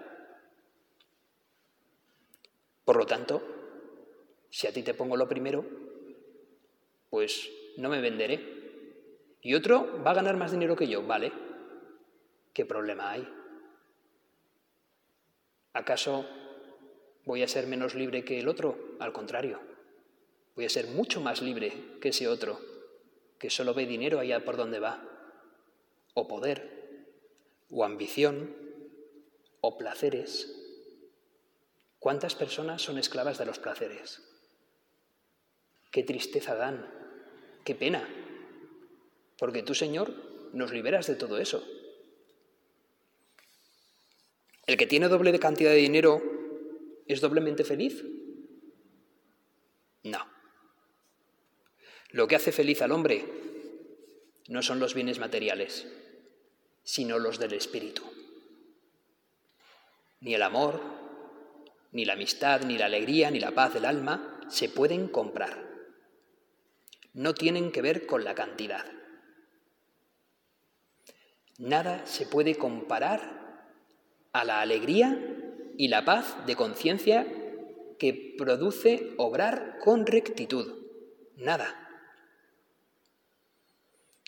Por 2.91 2.97
lo 2.97 3.05
tanto, 3.05 3.41
si 4.49 4.67
a 4.67 4.73
ti 4.73 4.83
te 4.83 4.93
pongo 4.93 5.15
lo 5.15 5.29
primero, 5.29 5.63
pues 7.09 7.49
no 7.77 7.87
me 7.87 8.01
venderé. 8.01 9.37
Y 9.41 9.53
otro 9.53 10.03
va 10.03 10.11
a 10.11 10.15
ganar 10.15 10.35
más 10.35 10.51
dinero 10.51 10.75
que 10.75 10.89
yo, 10.89 11.01
¿vale? 11.01 11.31
¿Qué 12.53 12.65
problema 12.65 13.11
hay? 13.11 13.25
¿Acaso 15.71 16.25
voy 17.23 17.43
a 17.43 17.47
ser 17.47 17.65
menos 17.65 17.95
libre 17.95 18.25
que 18.25 18.41
el 18.41 18.49
otro? 18.49 18.77
Al 18.99 19.13
contrario, 19.13 19.61
voy 20.57 20.65
a 20.65 20.69
ser 20.69 20.87
mucho 20.87 21.21
más 21.21 21.41
libre 21.41 21.71
que 22.01 22.09
ese 22.09 22.27
otro, 22.27 22.59
que 23.39 23.49
solo 23.49 23.73
ve 23.73 23.85
dinero 23.85 24.19
allá 24.19 24.43
por 24.43 24.57
donde 24.57 24.81
va, 24.81 25.01
o 26.13 26.27
poder, 26.27 27.07
o 27.69 27.85
ambición, 27.85 28.53
o 29.61 29.77
placeres 29.77 30.60
¿Cuántas 32.01 32.33
personas 32.33 32.81
son 32.81 32.97
esclavas 32.97 33.37
de 33.37 33.45
los 33.45 33.59
placeres? 33.59 34.23
Qué 35.91 36.01
tristeza 36.01 36.55
dan, 36.55 36.91
qué 37.63 37.75
pena, 37.75 38.09
porque 39.37 39.61
tú, 39.61 39.75
Señor, 39.75 40.11
nos 40.51 40.71
liberas 40.71 41.05
de 41.05 41.13
todo 41.13 41.37
eso. 41.37 41.63
¿El 44.65 44.77
que 44.77 44.87
tiene 44.87 45.09
doble 45.09 45.31
de 45.31 45.39
cantidad 45.39 45.69
de 45.69 45.75
dinero 45.75 46.23
es 47.05 47.21
doblemente 47.21 47.63
feliz? 47.63 48.03
No. 50.01 50.27
Lo 52.09 52.27
que 52.27 52.35
hace 52.35 52.51
feliz 52.51 52.81
al 52.81 52.93
hombre 52.93 53.25
no 54.47 54.63
son 54.63 54.79
los 54.79 54.95
bienes 54.95 55.19
materiales, 55.19 55.87
sino 56.83 57.19
los 57.19 57.37
del 57.37 57.53
espíritu. 57.53 58.01
Ni 60.19 60.33
el 60.33 60.41
amor, 60.41 61.00
ni 61.91 62.05
la 62.05 62.13
amistad, 62.13 62.61
ni 62.61 62.77
la 62.77 62.85
alegría, 62.85 63.31
ni 63.31 63.39
la 63.39 63.51
paz 63.51 63.73
del 63.73 63.85
alma 63.85 64.39
se 64.49 64.69
pueden 64.69 65.07
comprar. 65.07 65.69
No 67.13 67.33
tienen 67.33 67.71
que 67.71 67.81
ver 67.81 68.05
con 68.05 68.23
la 68.23 68.35
cantidad. 68.35 68.85
Nada 71.57 72.05
se 72.05 72.25
puede 72.25 72.55
comparar 72.55 73.67
a 74.31 74.45
la 74.45 74.61
alegría 74.61 75.19
y 75.77 75.89
la 75.89 76.05
paz 76.05 76.37
de 76.45 76.55
conciencia 76.55 77.27
que 77.99 78.35
produce 78.37 79.13
obrar 79.17 79.77
con 79.83 80.05
rectitud. 80.05 80.85
Nada. 81.35 81.77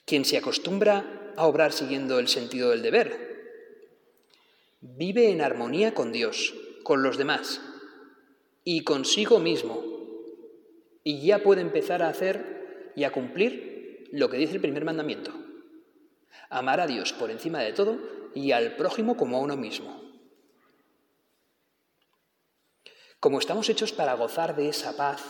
Quien 0.05 0.25
se 0.25 0.37
acostumbra 0.37 1.33
a 1.37 1.47
obrar 1.47 1.71
siguiendo 1.71 2.19
el 2.19 2.27
sentido 2.27 2.69
del 2.71 2.81
deber, 2.81 3.33
vive 4.81 5.31
en 5.31 5.41
armonía 5.41 5.93
con 5.93 6.11
Dios 6.11 6.53
con 6.83 7.03
los 7.03 7.17
demás 7.17 7.61
y 8.63 8.83
consigo 8.83 9.39
mismo. 9.39 9.83
Y 11.03 11.25
ya 11.25 11.39
puede 11.39 11.61
empezar 11.61 12.01
a 12.01 12.09
hacer 12.09 12.91
y 12.95 13.03
a 13.03 13.11
cumplir 13.11 14.07
lo 14.11 14.29
que 14.29 14.37
dice 14.37 14.55
el 14.55 14.61
primer 14.61 14.85
mandamiento. 14.85 15.31
Amar 16.49 16.79
a 16.79 16.87
Dios 16.87 17.13
por 17.13 17.31
encima 17.31 17.59
de 17.59 17.73
todo 17.73 17.97
y 18.35 18.51
al 18.51 18.75
prójimo 18.75 19.17
como 19.17 19.37
a 19.37 19.41
uno 19.41 19.57
mismo. 19.57 20.01
Como 23.19 23.39
estamos 23.39 23.69
hechos 23.69 23.91
para 23.91 24.13
gozar 24.15 24.55
de 24.55 24.69
esa 24.69 24.95
paz, 24.97 25.23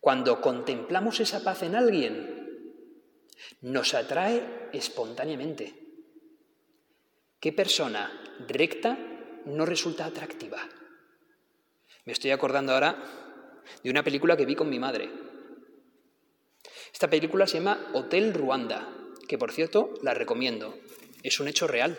cuando 0.00 0.40
contemplamos 0.40 1.20
esa 1.20 1.44
paz 1.44 1.62
en 1.62 1.76
alguien, 1.76 2.42
nos 3.60 3.94
atrae 3.94 4.68
espontáneamente. 4.72 5.74
¿Qué 7.40 7.52
persona 7.52 8.10
recta 8.48 9.11
no 9.46 9.66
resulta 9.66 10.06
atractiva. 10.06 10.58
Me 12.04 12.12
estoy 12.12 12.30
acordando 12.30 12.72
ahora 12.72 12.96
de 13.82 13.90
una 13.90 14.02
película 14.02 14.36
que 14.36 14.46
vi 14.46 14.54
con 14.54 14.68
mi 14.68 14.78
madre. 14.78 15.10
Esta 16.92 17.08
película 17.08 17.46
se 17.46 17.58
llama 17.58 17.90
Hotel 17.94 18.34
Ruanda, 18.34 18.92
que 19.28 19.38
por 19.38 19.52
cierto 19.52 19.94
la 20.02 20.14
recomiendo. 20.14 20.74
Es 21.22 21.40
un 21.40 21.48
hecho 21.48 21.66
real. 21.66 21.98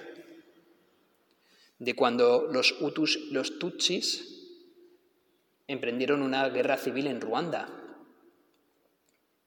De 1.79 1.95
cuando 1.95 2.47
los 2.51 2.79
Hutus, 2.81 3.31
los 3.31 3.59
Tutsis, 3.59 4.33
emprendieron 5.67 6.21
una 6.21 6.47
guerra 6.49 6.77
civil 6.77 7.07
en 7.07 7.21
Ruanda. 7.21 7.69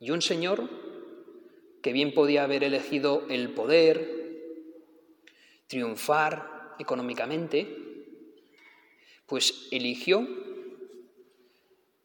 Y 0.00 0.10
un 0.10 0.22
señor 0.22 0.68
que 1.82 1.92
bien 1.92 2.12
podía 2.12 2.44
haber 2.44 2.64
elegido 2.64 3.26
el 3.28 3.54
poder, 3.54 4.16
triunfar 5.68 6.55
económicamente, 6.78 7.66
pues 9.26 9.68
eligió 9.70 10.26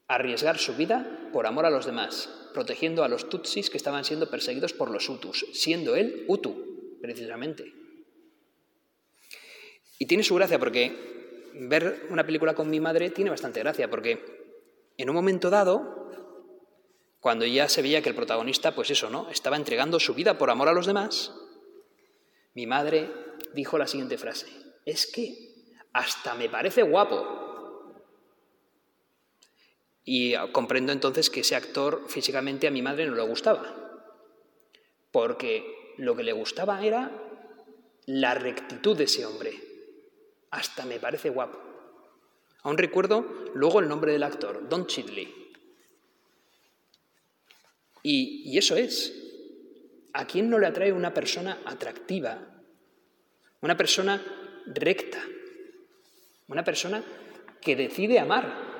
arriesgar 0.07 0.57
su 0.57 0.75
vida 0.75 1.29
por 1.31 1.47
amor 1.47 1.65
a 1.65 1.69
los 1.69 1.85
demás, 1.85 2.29
protegiendo 2.53 3.03
a 3.03 3.07
los 3.07 3.29
Tutsis 3.29 3.69
que 3.69 3.77
estaban 3.77 4.03
siendo 4.03 4.29
perseguidos 4.29 4.73
por 4.73 4.89
los 4.89 5.07
Hutus, 5.07 5.45
siendo 5.53 5.95
él 5.95 6.25
Hutu, 6.27 6.97
precisamente. 7.01 7.73
Y 9.99 10.07
tiene 10.07 10.23
su 10.23 10.35
gracia 10.35 10.59
porque 10.59 11.51
ver 11.53 12.07
una 12.09 12.25
película 12.25 12.55
con 12.55 12.69
mi 12.69 12.79
madre 12.79 13.09
tiene 13.09 13.29
bastante 13.29 13.59
gracia, 13.59 13.89
porque 13.89 14.19
en 14.97 15.09
un 15.09 15.15
momento 15.15 15.49
dado, 15.49 16.09
cuando 17.19 17.45
ya 17.45 17.69
se 17.69 17.81
veía 17.81 18.01
que 18.01 18.09
el 18.09 18.15
protagonista, 18.15 18.73
pues 18.73 18.89
eso, 18.89 19.09
¿no? 19.09 19.29
Estaba 19.29 19.55
entregando 19.55 19.99
su 19.99 20.13
vida 20.13 20.37
por 20.37 20.49
amor 20.49 20.67
a 20.67 20.73
los 20.73 20.87
demás, 20.87 21.33
mi 22.53 22.67
madre 22.67 23.09
dijo 23.53 23.77
la 23.77 23.87
siguiente 23.87 24.17
frase, 24.17 24.47
es 24.85 25.07
que 25.07 25.51
hasta 25.93 26.35
me 26.35 26.49
parece 26.49 26.83
guapo. 26.83 27.39
Y 30.03 30.33
comprendo 30.51 30.91
entonces 30.91 31.29
que 31.29 31.41
ese 31.41 31.55
actor 31.55 32.05
físicamente 32.07 32.67
a 32.67 32.71
mi 32.71 32.81
madre 32.81 33.05
no 33.05 33.15
le 33.15 33.21
gustaba, 33.21 34.01
porque 35.11 35.93
lo 35.97 36.15
que 36.15 36.23
le 36.23 36.33
gustaba 36.33 36.83
era 36.83 37.11
la 38.05 38.33
rectitud 38.33 38.97
de 38.97 39.03
ese 39.03 39.25
hombre. 39.25 39.53
Hasta 40.49 40.85
me 40.85 40.99
parece 40.99 41.29
guapo. 41.29 41.59
Aún 42.63 42.77
recuerdo 42.77 43.25
luego 43.53 43.79
el 43.79 43.87
nombre 43.87 44.11
del 44.11 44.23
actor, 44.23 44.67
Don 44.67 44.87
Chidley. 44.87 45.33
Y, 48.03 48.43
y 48.51 48.57
eso 48.57 48.75
es. 48.75 49.13
¿A 50.13 50.25
quién 50.25 50.49
no 50.49 50.59
le 50.59 50.67
atrae 50.67 50.91
una 50.91 51.13
persona 51.13 51.61
atractiva? 51.65 52.50
Una 53.61 53.77
persona 53.77 54.21
recta. 54.65 55.23
Una 56.47 56.63
persona 56.63 57.03
que 57.61 57.75
decide 57.75 58.19
amar 58.19 58.71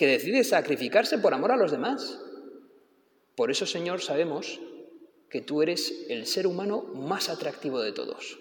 que 0.00 0.06
decide 0.06 0.44
sacrificarse 0.44 1.18
por 1.18 1.34
amor 1.34 1.52
a 1.52 1.58
los 1.58 1.72
demás. 1.72 2.18
Por 3.36 3.50
eso, 3.50 3.66
Señor, 3.66 4.00
sabemos 4.00 4.58
que 5.28 5.42
tú 5.42 5.60
eres 5.60 6.06
el 6.08 6.26
ser 6.26 6.46
humano 6.46 6.80
más 6.94 7.28
atractivo 7.28 7.80
de 7.80 7.92
todos. 7.92 8.38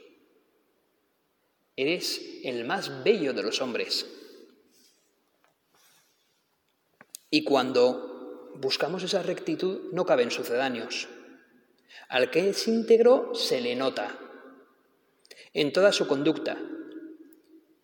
Eres 1.75 2.21
el 2.45 2.63
más 2.63 3.03
bello 3.03 3.33
de 3.33 3.43
los 3.43 3.61
hombres. 3.61 4.05
Y 7.29 7.43
cuando 7.43 8.53
buscamos 8.55 9.03
esa 9.03 9.21
rectitud 9.21 9.91
no 9.91 10.05
caben 10.05 10.31
sucedáneos. 10.31 11.09
Al 12.07 12.31
que 12.31 12.47
es 12.47 12.69
íntegro 12.69 13.35
se 13.35 13.59
le 13.59 13.75
nota 13.75 14.17
en 15.53 15.73
toda 15.73 15.91
su 15.91 16.07
conducta. 16.07 16.57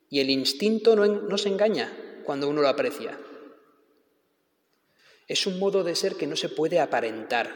Y 0.09 0.19
el 0.19 0.29
instinto 0.29 0.95
no, 0.95 1.37
se 1.37 1.49
engaña 1.49 1.91
cuando 2.23 2.47
uno 2.47 2.61
lo 2.61 2.69
aprecia. 2.69 3.19
Es 5.27 5.47
un 5.47 5.59
modo 5.59 5.83
de 5.83 5.95
ser 5.95 6.15
que 6.15 6.27
no 6.27 6.35
se 6.35 6.49
puede 6.49 6.79
aparentar 6.79 7.53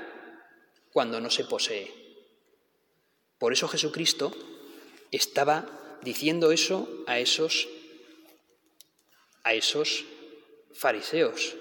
cuando 0.91 1.22
no 1.22 1.30
se 1.30 1.45
posee. 1.45 1.91
Por 3.38 3.54
eso 3.54 3.67
Jesucristo 3.67 4.34
estaba 5.12 6.00
diciendo 6.04 6.52
eso 6.52 6.88
a 7.08 7.19
esos 7.19 7.67
a 9.43 9.54
esos 9.54 10.06
fariseos. 10.74 11.56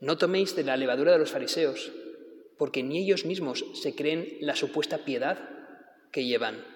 No 0.00 0.18
toméis 0.18 0.56
de 0.56 0.64
la 0.64 0.76
levadura 0.76 1.12
de 1.12 1.18
los 1.18 1.30
fariseos, 1.30 1.92
porque 2.58 2.82
ni 2.82 2.98
ellos 3.04 3.24
mismos 3.24 3.64
se 3.80 3.94
creen 3.94 4.36
la 4.40 4.56
supuesta 4.56 5.04
piedad 5.04 5.48
que 6.10 6.24
llevan. 6.24 6.73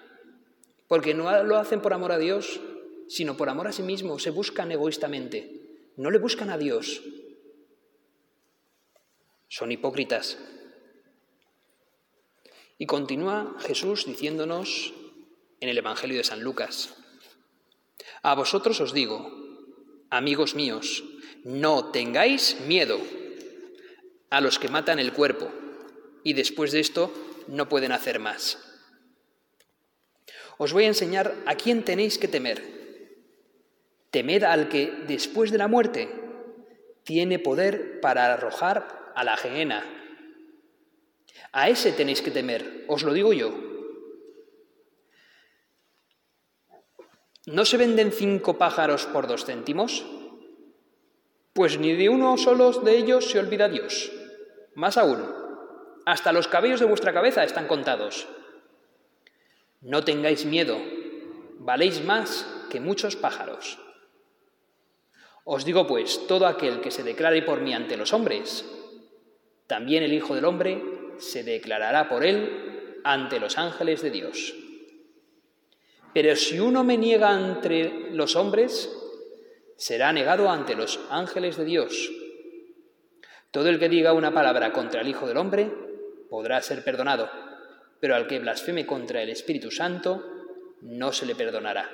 Porque 0.89 1.13
no 1.13 1.43
lo 1.43 1.55
hacen 1.55 1.81
por 1.81 1.93
amor 1.93 2.11
a 2.11 2.17
Dios, 2.17 2.59
sino 3.07 3.37
por 3.37 3.47
amor 3.47 3.67
a 3.67 3.71
sí 3.71 3.83
mismos, 3.83 4.23
se 4.23 4.31
buscan 4.31 4.73
egoístamente. 4.73 5.91
No 5.95 6.11
le 6.11 6.19
buscan 6.19 6.49
a 6.49 6.57
Dios, 6.57 7.01
son 9.49 9.71
hipócritas. 9.71 10.37
Y 12.77 12.85
continúa 12.85 13.55
Jesús 13.59 14.05
diciéndonos 14.05 14.93
en 15.59 15.69
el 15.69 15.77
Evangelio 15.77 16.17
de 16.17 16.23
San 16.23 16.41
Lucas, 16.41 16.95
a 18.21 18.33
vosotros 18.35 18.79
os 18.79 18.93
digo, 18.93 19.29
amigos 20.09 20.55
míos, 20.55 21.03
no 21.43 21.91
tengáis 21.91 22.59
miedo 22.61 22.99
a 24.29 24.41
los 24.41 24.59
que 24.59 24.69
matan 24.69 24.99
el 24.99 25.13
cuerpo 25.13 25.51
y 26.23 26.33
después 26.33 26.71
de 26.71 26.79
esto 26.79 27.11
no 27.47 27.67
pueden 27.67 27.91
hacer 27.91 28.19
más. 28.19 28.68
Os 30.59 30.73
voy 30.75 30.83
a 30.83 30.91
enseñar 30.91 31.31
a 31.47 31.55
quién 31.55 31.87
tenéis 31.87 32.19
que 32.19 32.27
temer. 32.27 32.59
Temed 34.11 34.43
al 34.43 34.67
que 34.67 34.91
después 35.07 35.55
de 35.55 35.57
la 35.57 35.71
muerte 35.71 36.11
tiene 37.07 37.39
poder 37.39 38.01
para 38.01 38.33
arrojar 38.33 39.13
a 39.15 39.23
la 39.23 39.37
gehenna. 39.37 39.87
A 41.53 41.69
ese 41.69 41.93
tenéis 41.93 42.21
que 42.21 42.35
temer, 42.35 42.83
os 42.89 43.03
lo 43.03 43.13
digo 43.13 43.31
yo. 43.31 43.55
¿No 47.45 47.63
se 47.63 47.77
venden 47.77 48.11
cinco 48.11 48.57
pájaros 48.57 49.05
por 49.05 49.27
dos 49.27 49.45
céntimos? 49.45 50.05
Pues 51.53 51.79
ni 51.79 51.95
de 51.95 52.09
uno 52.09 52.37
solo 52.37 52.73
de 52.73 52.97
ellos 52.97 53.31
se 53.31 53.39
olvida 53.39 53.69
Dios. 53.69 54.11
Más 54.75 54.97
aún, 54.97 55.23
hasta 56.05 56.33
los 56.33 56.49
cabellos 56.49 56.81
de 56.81 56.85
vuestra 56.85 57.13
cabeza 57.13 57.45
están 57.45 57.67
contados. 57.67 58.27
No 59.81 60.03
tengáis 60.03 60.45
miedo, 60.45 60.77
valéis 61.59 62.03
más 62.03 62.45
que 62.69 62.81
muchos 62.81 63.15
pájaros. 63.15 63.79
Os 65.45 65.63
digo 65.63 65.87
pues, 65.87 66.27
todo 66.27 66.47
aquel 66.47 66.81
que 66.81 66.91
se 66.91 67.03
declare 67.03 67.41
por 67.43 67.61
mí 67.61 67.73
ante 67.73 67.95
los 67.95 68.11
hombres, 68.11 68.65
también 69.67 70.03
el 70.03 70.13
Hijo 70.13 70.35
del 70.35 70.45
Hombre 70.45 70.83
se 71.17 71.43
declarará 71.43 72.09
por 72.09 72.25
él 72.25 72.99
ante 73.05 73.39
los 73.39 73.57
ángeles 73.57 74.01
de 74.01 74.11
Dios. 74.11 74.53
Pero 76.13 76.35
si 76.35 76.59
uno 76.59 76.83
me 76.83 76.97
niega 76.97 77.39
entre 77.39 78.11
los 78.11 78.35
hombres, 78.35 78.93
será 79.77 80.11
negado 80.11 80.49
ante 80.49 80.75
los 80.75 80.99
ángeles 81.09 81.55
de 81.55 81.63
Dios. 81.63 82.11
Todo 83.51 83.69
el 83.69 83.79
que 83.79 83.87
diga 83.87 84.11
una 84.11 84.33
palabra 84.33 84.73
contra 84.73 85.01
el 85.01 85.07
Hijo 85.07 85.25
del 85.25 85.37
Hombre 85.37 85.71
podrá 86.29 86.61
ser 86.61 86.83
perdonado, 86.83 87.29
pero 87.99 88.15
al 88.15 88.27
que 88.27 88.39
blasfeme 88.39 88.85
contra 88.85 89.21
el 89.21 89.29
Espíritu 89.29 89.71
Santo 89.71 90.23
no 90.81 91.11
se 91.11 91.25
le 91.25 91.35
perdonará. 91.35 91.89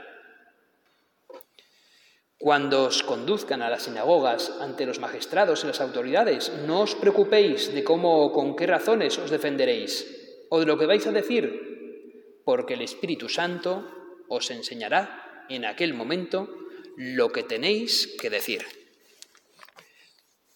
Cuando 2.38 2.84
os 2.84 3.02
conduzcan 3.02 3.62
a 3.62 3.70
las 3.70 3.84
sinagogas 3.84 4.52
ante 4.60 4.86
los 4.86 5.00
magistrados 5.00 5.64
y 5.64 5.68
las 5.68 5.82
autoridades, 5.82 6.52
no 6.68 6.82
os 6.82 6.94
preocupéis 6.94 7.74
de 7.74 7.84
cómo 7.84 8.26
o 8.26 8.32
con 8.32 8.56
qué 8.56 8.68
razones 8.68 9.18
os 9.18 9.32
defenderéis 9.32 10.46
o 10.50 10.60
de 10.60 10.66
lo 10.66 10.78
que 10.78 10.86
vais 10.86 11.08
a 11.08 11.12
decir, 11.12 12.42
porque 12.44 12.76
el 12.76 12.82
Espíritu 12.82 13.30
Santo 13.30 13.90
os 14.28 14.52
enseñará 14.52 15.46
en 15.50 15.66
aquel 15.66 15.94
momento 15.94 16.50
lo 16.98 17.32
que 17.32 17.44
tenéis 17.44 18.16
que 18.20 18.30
decir. 18.30 18.66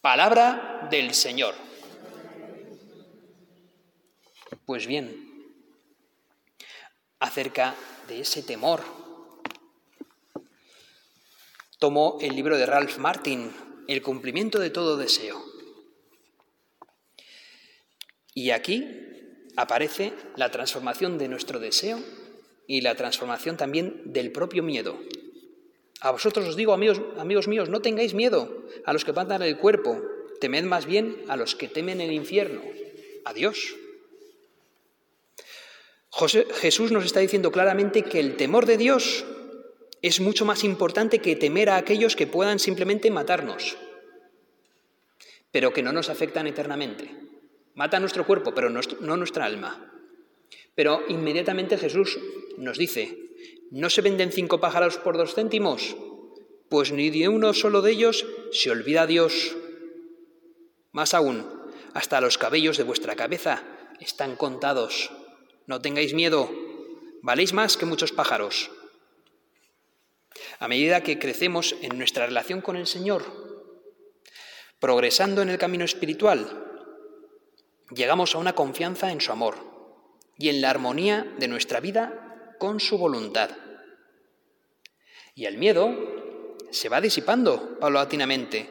Palabra 0.02 0.88
del 0.92 1.14
Señor. 1.14 1.56
Pues 4.66 4.86
bien, 4.86 5.29
acerca 7.20 7.76
de 8.08 8.22
ese 8.22 8.44
temor 8.44 8.82
tomó 11.80 12.18
el 12.20 12.36
libro 12.36 12.58
de 12.58 12.66
Ralph 12.66 12.98
Martin, 12.98 13.52
El 13.88 14.02
cumplimiento 14.02 14.60
de 14.60 14.70
todo 14.70 14.98
deseo. 14.98 15.44
Y 18.34 18.52
aquí 18.52 18.86
aparece 19.56 20.14
la 20.36 20.52
transformación 20.52 21.18
de 21.18 21.30
nuestro 21.30 21.60
deseo 21.60 22.00
y 22.68 22.82
la 22.82 22.96
transformación 22.96 23.58
también 23.58 24.02
del 24.06 24.32
propio 24.32 24.62
miedo. 24.62 25.00
A 26.02 26.12
vosotros 26.12 26.48
os 26.48 26.56
digo, 26.56 26.74
amigos, 26.74 27.02
amigos 27.18 27.48
míos, 27.48 27.70
no 27.70 27.82
tengáis 27.82 28.14
miedo 28.14 28.66
a 28.86 28.94
los 28.94 29.04
que 29.04 29.14
matan 29.14 29.42
el 29.42 29.58
cuerpo, 29.58 30.02
temed 30.40 30.66
más 30.66 30.86
bien 30.86 31.24
a 31.28 31.36
los 31.36 31.56
que 31.56 31.68
temen 31.68 32.00
el 32.00 32.12
infierno, 32.12 32.62
a 33.26 33.34
Dios. 33.34 33.76
Jesús 36.12 36.92
nos 36.92 37.06
está 37.06 37.20
diciendo 37.20 37.52
claramente 37.52 38.04
que 38.04 38.20
el 38.20 38.36
temor 38.36 38.66
de 38.66 38.78
Dios 38.78 39.26
es 40.02 40.20
mucho 40.20 40.46
más 40.46 40.64
importante 40.64 41.20
que 41.20 41.36
temer 41.36 41.70
a 41.70 41.78
aquellos 41.78 42.16
que 42.16 42.28
puedan 42.28 42.60
simplemente 42.60 43.12
matarnos, 43.12 43.78
pero 45.52 45.74
que 45.74 45.84
no 45.84 45.92
nos 45.92 46.10
afectan 46.10 46.48
eternamente. 46.48 47.16
Mata 47.76 48.00
nuestro 48.00 48.26
cuerpo, 48.26 48.54
pero 48.54 48.70
no 48.70 49.18
nuestra 49.18 49.46
alma. 49.46 49.90
Pero 50.76 51.04
inmediatamente 51.10 51.78
Jesús 51.78 52.18
nos 52.58 52.78
dice, 52.78 53.18
¿no 53.72 53.90
se 53.90 54.02
venden 54.02 54.32
cinco 54.32 54.60
pájaros 54.60 54.98
por 54.98 55.18
dos 55.18 55.36
céntimos? 55.36 55.96
Pues 56.70 56.92
ni 56.92 57.10
de 57.10 57.30
uno 57.30 57.54
solo 57.54 57.82
de 57.82 57.92
ellos 57.92 58.26
se 58.52 58.72
olvida 58.72 59.08
Dios. 59.08 59.56
Más 60.92 61.14
aún, 61.14 61.46
hasta 61.94 62.22
los 62.22 62.38
cabellos 62.38 62.78
de 62.78 62.84
vuestra 62.84 63.16
cabeza 63.16 63.64
están 64.00 64.36
contados. 64.36 65.12
No 65.70 65.82
tengáis 65.82 66.16
miedo, 66.16 66.50
valéis 67.22 67.54
más 67.54 67.78
que 67.78 67.86
muchos 67.86 68.12
pájaros. 68.12 68.72
A 70.58 70.68
medida 70.68 71.04
que 71.04 71.20
crecemos 71.20 71.76
en 71.84 71.96
nuestra 71.96 72.26
relación 72.26 72.60
con 72.60 72.76
el 72.76 72.88
Señor, 72.88 73.22
progresando 74.80 75.44
en 75.44 75.50
el 75.50 75.60
camino 75.60 75.86
espiritual, 75.86 76.42
llegamos 77.92 78.34
a 78.34 78.40
una 78.40 78.56
confianza 78.56 79.12
en 79.12 79.22
su 79.22 79.32
amor 79.32 79.58
y 80.40 80.50
en 80.50 80.60
la 80.60 80.72
armonía 80.72 81.32
de 81.38 81.48
nuestra 81.48 81.80
vida 81.80 82.56
con 82.58 82.80
su 82.80 82.98
voluntad. 82.98 83.52
Y 85.36 85.46
el 85.46 85.60
miedo 85.60 85.96
se 86.72 86.90
va 86.90 87.00
disipando 87.00 87.78
paulatinamente 87.80 88.68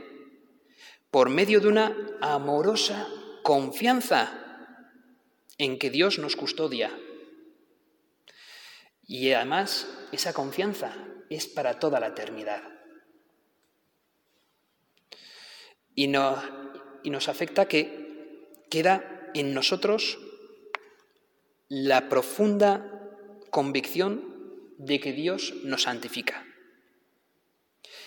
por 1.12 1.30
medio 1.30 1.60
de 1.60 1.68
una 1.68 1.96
amorosa 2.20 3.06
confianza 3.44 4.47
en 5.58 5.78
que 5.78 5.90
Dios 5.90 6.18
nos 6.18 6.36
custodia. 6.36 6.96
Y 9.06 9.32
además 9.32 9.88
esa 10.12 10.32
confianza 10.32 10.94
es 11.28 11.46
para 11.46 11.78
toda 11.78 12.00
la 12.00 12.08
eternidad. 12.08 12.62
Y, 15.94 16.04
y 16.04 17.10
nos 17.10 17.28
afecta 17.28 17.66
que 17.66 18.46
queda 18.70 19.30
en 19.34 19.52
nosotros 19.52 20.18
la 21.68 22.08
profunda 22.08 23.02
convicción 23.50 24.74
de 24.78 25.00
que 25.00 25.12
Dios 25.12 25.54
nos 25.64 25.82
santifica. 25.82 26.46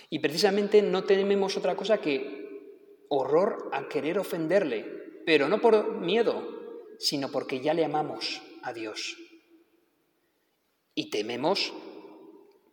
Y 0.09 0.19
precisamente 0.19 0.81
no 0.81 1.03
tememos 1.03 1.57
otra 1.57 1.75
cosa 1.75 1.99
que 1.99 3.05
horror 3.09 3.69
a 3.73 3.87
querer 3.87 4.17
ofenderle, 4.17 5.21
pero 5.25 5.49
no 5.49 5.59
por 5.59 5.99
miedo, 5.99 6.60
sino 7.01 7.31
porque 7.31 7.61
ya 7.61 7.73
le 7.73 7.83
amamos 7.83 8.41
a 8.61 8.73
Dios. 8.73 9.17
Y 10.93 11.09
tememos 11.09 11.73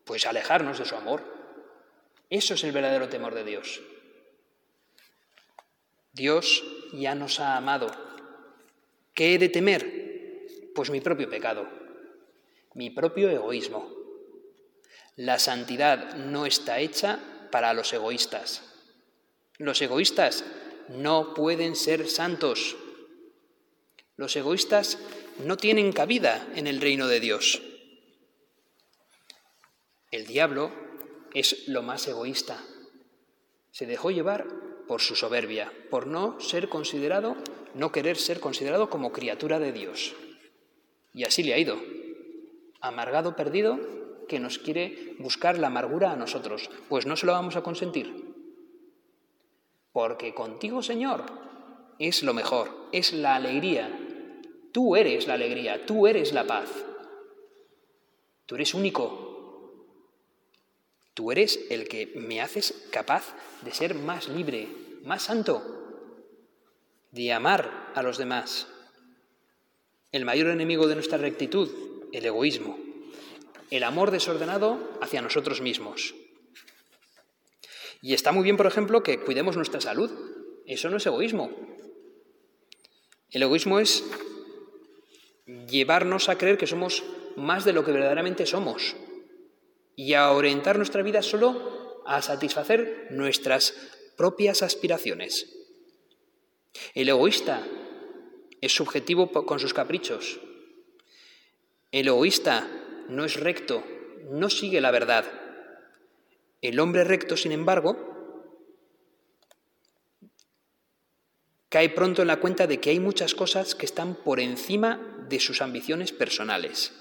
pues 0.04 0.26
alejarnos 0.26 0.78
de 0.78 0.84
su 0.84 0.94
amor. 0.94 1.24
Eso 2.28 2.52
es 2.52 2.62
el 2.62 2.72
verdadero 2.72 3.08
temor 3.08 3.34
de 3.34 3.44
Dios. 3.44 3.80
Dios 6.12 6.62
ya 6.92 7.14
nos 7.14 7.40
ha 7.40 7.56
amado. 7.56 7.86
¿Qué 9.14 9.34
he 9.34 9.38
de 9.38 9.48
temer? 9.48 10.44
Pues 10.74 10.90
mi 10.90 11.00
propio 11.00 11.30
pecado, 11.30 11.66
mi 12.74 12.90
propio 12.90 13.30
egoísmo. 13.30 13.90
La 15.16 15.38
santidad 15.38 16.16
no 16.16 16.44
está 16.44 16.80
hecha 16.80 17.18
para 17.50 17.72
los 17.72 17.92
egoístas. 17.94 18.62
Los 19.56 19.80
egoístas 19.80 20.44
no 20.88 21.32
pueden 21.32 21.76
ser 21.76 22.08
santos. 22.08 22.76
Los 24.18 24.34
egoístas 24.34 24.98
no 25.44 25.56
tienen 25.56 25.92
cabida 25.92 26.44
en 26.56 26.66
el 26.66 26.80
reino 26.80 27.06
de 27.06 27.20
Dios. 27.20 27.62
El 30.10 30.26
diablo 30.26 30.72
es 31.34 31.68
lo 31.68 31.82
más 31.84 32.08
egoísta. 32.08 32.60
Se 33.70 33.86
dejó 33.86 34.10
llevar 34.10 34.48
por 34.88 35.02
su 35.02 35.14
soberbia, 35.14 35.72
por 35.88 36.08
no 36.08 36.40
ser 36.40 36.68
considerado, 36.68 37.36
no 37.74 37.92
querer 37.92 38.16
ser 38.16 38.40
considerado 38.40 38.90
como 38.90 39.12
criatura 39.12 39.60
de 39.60 39.70
Dios. 39.70 40.16
Y 41.14 41.22
así 41.22 41.44
le 41.44 41.54
ha 41.54 41.58
ido. 41.58 41.80
Amargado, 42.80 43.36
perdido, 43.36 43.78
que 44.26 44.40
nos 44.40 44.58
quiere 44.58 45.14
buscar 45.20 45.60
la 45.60 45.68
amargura 45.68 46.10
a 46.10 46.16
nosotros. 46.16 46.70
Pues 46.88 47.06
no 47.06 47.16
se 47.16 47.24
lo 47.24 47.34
vamos 47.34 47.54
a 47.54 47.62
consentir. 47.62 48.34
Porque 49.92 50.34
contigo, 50.34 50.82
Señor, 50.82 51.24
es 52.00 52.24
lo 52.24 52.34
mejor, 52.34 52.88
es 52.90 53.12
la 53.12 53.36
alegría. 53.36 53.97
Tú 54.72 54.96
eres 54.96 55.26
la 55.26 55.34
alegría, 55.34 55.84
tú 55.86 56.06
eres 56.06 56.32
la 56.32 56.46
paz. 56.46 56.68
Tú 58.46 58.54
eres 58.54 58.74
único, 58.74 59.28
Tú 61.18 61.32
eres 61.32 61.58
el 61.68 61.88
que 61.88 62.12
me 62.14 62.40
haces 62.40 62.86
capaz 62.92 63.34
de 63.62 63.74
ser 63.74 63.96
más 63.96 64.28
libre, 64.28 64.68
más 65.02 65.24
santo, 65.24 65.64
de 67.10 67.32
amar 67.32 67.90
a 67.96 68.04
los 68.04 68.18
demás. 68.18 68.68
El 70.12 70.24
mayor 70.24 70.46
enemigo 70.46 70.86
de 70.86 70.94
nuestra 70.94 71.18
rectitud, 71.18 72.06
el 72.12 72.24
egoísmo, 72.24 72.78
el 73.72 73.82
amor 73.82 74.12
desordenado 74.12 74.78
hacia 75.00 75.20
nosotros 75.20 75.60
mismos. 75.60 76.14
Y 78.00 78.14
está 78.14 78.30
muy 78.30 78.44
bien, 78.44 78.56
por 78.56 78.68
ejemplo, 78.68 79.02
que 79.02 79.18
cuidemos 79.18 79.56
nuestra 79.56 79.80
salud. 79.80 80.12
Eso 80.66 80.88
no 80.88 80.98
es 80.98 81.06
egoísmo. 81.06 81.50
El 83.32 83.42
egoísmo 83.42 83.80
es 83.80 84.04
llevarnos 85.48 86.28
a 86.28 86.36
creer 86.36 86.58
que 86.58 86.66
somos 86.66 87.04
más 87.36 87.64
de 87.64 87.72
lo 87.72 87.84
que 87.84 87.92
verdaderamente 87.92 88.46
somos 88.46 88.96
y 89.96 90.14
a 90.14 90.30
orientar 90.32 90.76
nuestra 90.76 91.02
vida 91.02 91.22
solo 91.22 92.02
a 92.06 92.22
satisfacer 92.22 93.08
nuestras 93.10 93.74
propias 94.16 94.62
aspiraciones. 94.62 95.54
El 96.94 97.08
egoísta 97.08 97.66
es 98.60 98.74
subjetivo 98.74 99.30
con 99.30 99.58
sus 99.58 99.74
caprichos. 99.74 100.40
El 101.92 102.08
egoísta 102.08 102.68
no 103.08 103.24
es 103.24 103.40
recto, 103.40 103.82
no 104.30 104.50
sigue 104.50 104.80
la 104.80 104.90
verdad. 104.90 105.24
El 106.60 106.78
hombre 106.80 107.04
recto, 107.04 107.36
sin 107.36 107.52
embargo, 107.52 107.96
cae 111.68 111.88
pronto 111.88 112.22
en 112.22 112.28
la 112.28 112.40
cuenta 112.40 112.66
de 112.66 112.80
que 112.80 112.90
hay 112.90 113.00
muchas 113.00 113.34
cosas 113.34 113.74
que 113.74 113.86
están 113.86 114.14
por 114.14 114.40
encima 114.40 115.17
de 115.28 115.40
sus 115.40 115.62
ambiciones 115.62 116.12
personales 116.12 116.92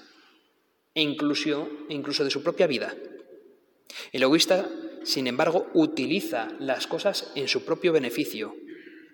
e 0.94 1.02
incluso, 1.02 1.68
incluso 1.88 2.24
de 2.24 2.30
su 2.30 2.42
propia 2.42 2.66
vida. 2.66 2.94
El 4.12 4.22
egoísta, 4.22 4.68
sin 5.04 5.26
embargo, 5.26 5.68
utiliza 5.74 6.48
las 6.58 6.86
cosas 6.86 7.30
en 7.34 7.48
su 7.48 7.64
propio 7.64 7.92
beneficio. 7.92 8.54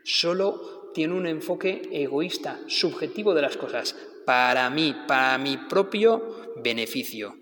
Solo 0.04 0.90
tiene 0.94 1.14
un 1.14 1.26
enfoque 1.26 1.82
egoísta, 1.92 2.60
subjetivo 2.66 3.34
de 3.34 3.42
las 3.42 3.56
cosas, 3.56 3.94
para 4.24 4.68
mí, 4.70 4.96
para 5.06 5.38
mi 5.38 5.56
propio 5.56 6.52
beneficio. 6.56 7.36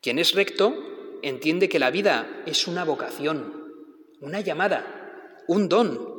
Quien 0.00 0.18
es 0.18 0.34
recto 0.34 1.18
entiende 1.22 1.68
que 1.68 1.78
la 1.78 1.90
vida 1.90 2.42
es 2.46 2.68
una 2.68 2.84
vocación, 2.84 3.74
una 4.20 4.40
llamada, 4.40 5.42
un 5.48 5.68
don. 5.68 6.18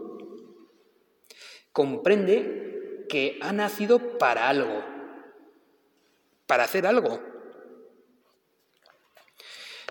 Comprende 1.72 2.69
que 3.10 3.38
ha 3.42 3.52
nacido 3.52 4.18
para 4.18 4.48
algo, 4.48 4.86
para 6.48 6.64
hacer 6.64 6.88
algo. 6.88 7.22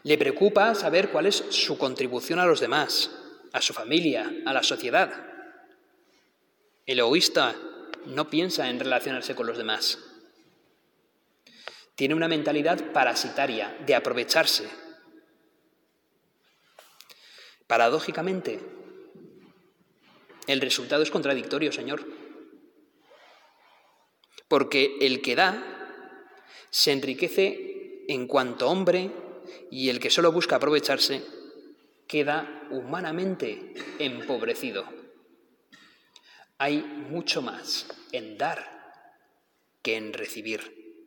Le 0.04 0.16
preocupa 0.16 0.74
saber 0.74 1.10
cuál 1.10 1.26
es 1.26 1.44
su 1.50 1.76
contribución 1.76 2.38
a 2.38 2.46
los 2.46 2.60
demás, 2.60 3.10
a 3.52 3.60
su 3.60 3.74
familia, 3.74 4.32
a 4.46 4.54
la 4.54 4.62
sociedad. 4.62 5.12
El 6.86 7.00
egoísta 7.00 7.54
no 8.06 8.30
piensa 8.30 8.70
en 8.70 8.80
relacionarse 8.80 9.34
con 9.34 9.46
los 9.46 9.58
demás. 9.58 9.98
Tiene 11.94 12.14
una 12.14 12.28
mentalidad 12.28 12.92
parasitaria, 12.92 13.76
de 13.84 13.94
aprovecharse. 13.94 14.68
Paradójicamente, 17.66 18.60
el 20.46 20.60
resultado 20.60 21.02
es 21.02 21.10
contradictorio, 21.10 21.72
Señor. 21.72 22.06
Porque 24.48 24.96
el 25.00 25.20
que 25.20 25.36
da 25.36 25.78
se 26.70 26.92
enriquece 26.92 28.04
en 28.08 28.26
cuanto 28.26 28.68
hombre 28.68 29.10
y 29.70 29.90
el 29.90 30.00
que 30.00 30.10
solo 30.10 30.32
busca 30.32 30.56
aprovecharse 30.56 31.22
queda 32.06 32.66
humanamente 32.70 33.74
empobrecido. 33.98 34.84
Hay 36.56 36.78
mucho 36.78 37.42
más 37.42 37.86
en 38.12 38.38
dar 38.38 38.78
que 39.82 39.96
en 39.96 40.12
recibir. 40.12 41.04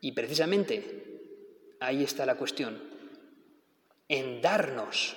Y 0.00 0.12
precisamente 0.12 1.20
ahí 1.80 2.04
está 2.04 2.26
la 2.26 2.36
cuestión. 2.36 2.80
En 4.08 4.40
darnos, 4.40 5.16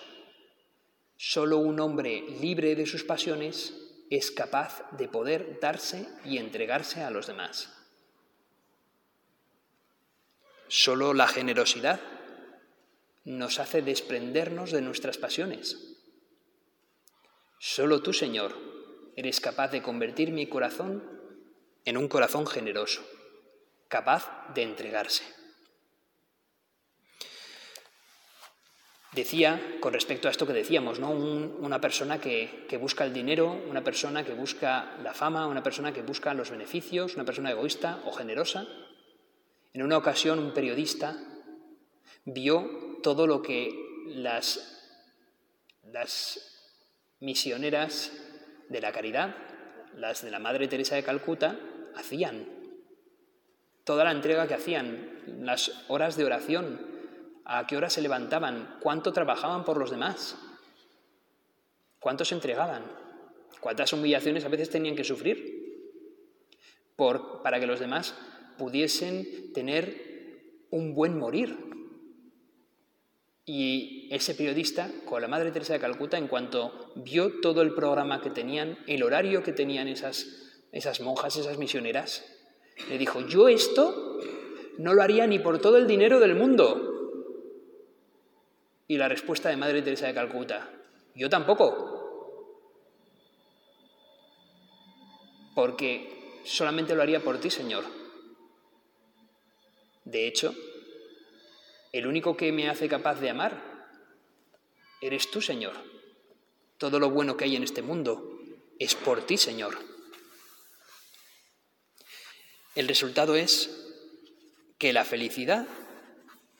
solo 1.17 1.57
un 1.57 1.79
hombre 1.79 2.23
libre 2.41 2.75
de 2.75 2.85
sus 2.85 3.03
pasiones 3.03 3.73
es 4.15 4.31
capaz 4.31 4.83
de 4.91 5.07
poder 5.07 5.59
darse 5.59 6.07
y 6.25 6.37
entregarse 6.37 7.03
a 7.03 7.09
los 7.09 7.27
demás. 7.27 7.69
Solo 10.67 11.13
la 11.13 11.27
generosidad 11.27 11.99
nos 13.25 13.59
hace 13.59 13.81
desprendernos 13.81 14.71
de 14.71 14.81
nuestras 14.81 15.17
pasiones. 15.17 15.77
Solo 17.59 18.01
tú, 18.01 18.11
Señor, 18.11 18.55
eres 19.15 19.39
capaz 19.39 19.69
de 19.69 19.81
convertir 19.81 20.31
mi 20.31 20.47
corazón 20.47 21.03
en 21.85 21.97
un 21.97 22.07
corazón 22.07 22.45
generoso, 22.45 23.01
capaz 23.87 24.53
de 24.53 24.63
entregarse. 24.63 25.23
Decía, 29.15 29.77
con 29.79 29.93
respecto 29.93 30.27
a 30.27 30.31
esto 30.31 30.47
que 30.47 30.53
decíamos, 30.53 30.99
¿no? 30.99 31.11
una 31.11 31.79
persona 31.79 32.19
que, 32.19 32.65
que, 32.67 32.77
busca 32.77 33.05
el 33.05 33.13
dinero, 33.13 33.51
una 33.69 33.83
persona 33.83 34.23
que 34.23 34.33
busca 34.33 34.97
la 35.03 35.13
fama, 35.13 35.45
una 35.47 35.61
persona 35.61 35.93
que 35.93 36.01
busca 36.01 36.33
los 36.33 36.49
beneficios, 36.49 37.13
una 37.13 37.23
persona 37.23 37.51
egoísta 37.51 38.01
o 38.05 38.11
generosa. 38.11 38.65
En 39.71 39.83
una 39.83 39.97
ocasión 39.97 40.39
un 40.39 40.51
periodista 40.51 41.15
vio 42.25 42.99
todo 43.03 43.27
lo 43.27 43.43
que 43.43 43.71
las, 44.07 44.99
las 45.83 46.73
misioneras 47.19 48.11
de 48.69 48.81
la 48.81 48.91
caridad, 48.91 49.35
las 49.95 50.23
de 50.23 50.31
la 50.31 50.39
Madre 50.39 50.67
Teresa 50.67 50.95
de 50.95 51.03
Calcuta, 51.03 51.59
hacían. 51.95 52.47
Toda 53.83 54.05
la 54.05 54.11
entrega 54.11 54.47
que 54.47 54.55
hacían, 54.55 55.21
las 55.41 55.83
horas 55.87 56.15
de 56.15 56.25
oración, 56.25 56.92
a 57.45 57.67
qué 57.67 57.77
hora 57.77 57.89
se 57.89 58.01
levantaban, 58.01 58.77
cuánto 58.81 59.13
trabajaban 59.13 59.63
por 59.63 59.77
los 59.77 59.91
demás, 59.91 60.37
cuánto 61.99 62.25
se 62.25 62.35
entregaban, 62.35 62.83
cuántas 63.59 63.93
humillaciones 63.93 64.45
a 64.45 64.49
veces 64.49 64.69
tenían 64.69 64.95
que 64.95 65.03
sufrir 65.03 65.63
por, 66.95 67.41
para 67.41 67.59
que 67.59 67.67
los 67.67 67.79
demás 67.79 68.15
pudiesen 68.57 69.53
tener 69.53 70.13
un 70.69 70.93
buen 70.93 71.17
morir. 71.17 71.57
Y 73.45 74.07
ese 74.11 74.35
periodista, 74.35 74.89
con 75.05 75.21
la 75.21 75.27
Madre 75.27 75.51
Teresa 75.51 75.73
de 75.73 75.79
Calcuta, 75.79 76.17
en 76.17 76.27
cuanto 76.27 76.93
vio 76.95 77.41
todo 77.41 77.61
el 77.61 77.73
programa 77.73 78.21
que 78.21 78.29
tenían, 78.29 78.77
el 78.87 79.03
horario 79.03 79.43
que 79.43 79.51
tenían 79.51 79.89
esas, 79.89 80.61
esas 80.71 81.01
monjas, 81.01 81.35
esas 81.35 81.57
misioneras, 81.57 82.23
le 82.89 82.97
dijo, 82.97 83.21
yo 83.27 83.49
esto 83.49 84.19
no 84.77 84.93
lo 84.93 85.01
haría 85.01 85.27
ni 85.27 85.39
por 85.39 85.59
todo 85.59 85.77
el 85.77 85.87
dinero 85.87 86.19
del 86.19 86.35
mundo. 86.35 86.92
Y 88.87 88.97
la 88.97 89.07
respuesta 89.07 89.49
de 89.49 89.57
Madre 89.57 89.81
Teresa 89.81 90.07
de 90.07 90.13
Calcuta, 90.13 90.69
yo 91.15 91.29
tampoco, 91.29 92.03
porque 95.55 96.41
solamente 96.43 96.95
lo 96.95 97.01
haría 97.01 97.23
por 97.23 97.39
ti, 97.39 97.49
Señor. 97.49 97.85
De 100.03 100.27
hecho, 100.27 100.53
el 101.91 102.07
único 102.07 102.35
que 102.35 102.51
me 102.51 102.69
hace 102.69 102.89
capaz 102.89 103.19
de 103.19 103.29
amar 103.29 103.87
eres 105.01 105.29
tú, 105.31 105.41
Señor. 105.41 105.73
Todo 106.77 106.99
lo 106.99 107.09
bueno 107.09 107.37
que 107.37 107.45
hay 107.45 107.55
en 107.55 107.63
este 107.63 107.81
mundo 107.81 108.39
es 108.79 108.95
por 108.95 109.25
ti, 109.25 109.37
Señor. 109.37 109.77
El 112.75 112.87
resultado 112.87 113.35
es 113.35 113.69
que 114.79 114.91
la 114.91 115.05
felicidad 115.05 115.67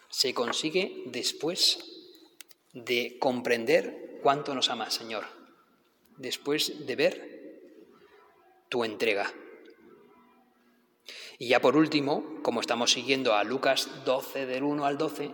se 0.10 0.34
consigue 0.34 1.04
después 1.08 1.93
de 2.74 3.18
comprender 3.20 4.20
cuánto 4.22 4.54
nos 4.54 4.70
amas, 4.70 4.94
Señor, 4.94 5.26
después 6.18 6.86
de 6.86 6.96
ver 6.96 7.34
tu 8.70 8.84
entrega. 8.84 9.32
Y 11.38 11.48
ya 11.48 11.62
por 11.62 11.76
último, 11.76 12.42
como 12.42 12.62
estamos 12.62 12.92
siguiendo 12.92 13.36
a 13.36 13.44
Lucas 13.44 13.90
12 14.06 14.46
del 14.46 14.64
1 14.64 14.86
al 14.86 14.98
12, 14.98 15.32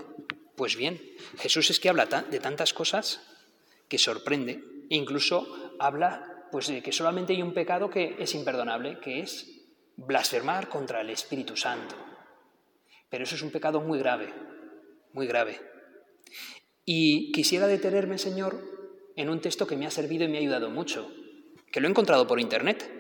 pues 0.55 0.75
bien, 0.75 1.01
Jesús 1.37 1.69
es 1.69 1.79
que 1.79 1.89
habla 1.89 2.05
de 2.05 2.39
tantas 2.39 2.73
cosas 2.73 3.21
que 3.87 3.97
sorprende 3.97 4.63
incluso 4.89 5.75
habla 5.79 6.47
pues 6.51 6.67
de 6.67 6.81
que 6.81 6.91
solamente 6.91 7.33
hay 7.33 7.41
un 7.41 7.53
pecado 7.53 7.89
que 7.89 8.15
es 8.19 8.33
imperdonable, 8.33 8.99
que 8.99 9.19
es 9.19 9.47
blasfemar 9.95 10.67
contra 10.67 11.01
el 11.01 11.11
Espíritu 11.11 11.55
Santo. 11.55 11.95
Pero 13.09 13.23
eso 13.23 13.35
es 13.35 13.41
un 13.41 13.51
pecado 13.51 13.81
muy 13.81 13.99
grave, 13.99 14.33
muy 15.13 15.27
grave. 15.27 15.59
Y 16.91 17.31
quisiera 17.33 17.67
detenerme, 17.67 18.17
Señor, 18.17 18.63
en 19.15 19.29
un 19.29 19.41
texto 19.41 19.67
que 19.67 19.77
me 19.77 19.85
ha 19.85 19.91
servido 19.91 20.25
y 20.25 20.27
me 20.27 20.37
ha 20.37 20.39
ayudado 20.39 20.71
mucho, 20.71 21.07
que 21.71 21.79
lo 21.79 21.87
he 21.87 21.91
encontrado 21.91 22.25
por 22.25 22.39
Internet, 22.39 22.91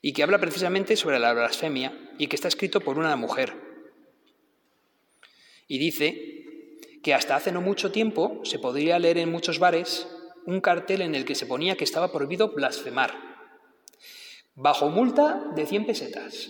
y 0.00 0.14
que 0.14 0.22
habla 0.22 0.38
precisamente 0.38 0.96
sobre 0.96 1.18
la 1.18 1.34
blasfemia 1.34 1.92
y 2.16 2.28
que 2.28 2.36
está 2.36 2.48
escrito 2.48 2.80
por 2.80 2.96
una 2.96 3.14
mujer. 3.14 3.52
Y 5.68 5.76
dice 5.76 6.78
que 7.02 7.12
hasta 7.12 7.36
hace 7.36 7.52
no 7.52 7.60
mucho 7.60 7.92
tiempo 7.92 8.40
se 8.42 8.58
podría 8.58 8.98
leer 8.98 9.18
en 9.18 9.30
muchos 9.30 9.58
bares 9.58 10.08
un 10.46 10.62
cartel 10.62 11.02
en 11.02 11.14
el 11.14 11.26
que 11.26 11.34
se 11.34 11.44
ponía 11.44 11.76
que 11.76 11.84
estaba 11.84 12.10
prohibido 12.10 12.54
blasfemar, 12.54 13.12
bajo 14.54 14.88
multa 14.88 15.44
de 15.54 15.66
100 15.66 15.84
pesetas. 15.84 16.48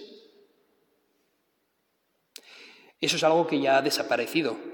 Eso 3.00 3.16
es 3.16 3.24
algo 3.24 3.48
que 3.48 3.60
ya 3.60 3.78
ha 3.78 3.82
desaparecido, 3.82 4.70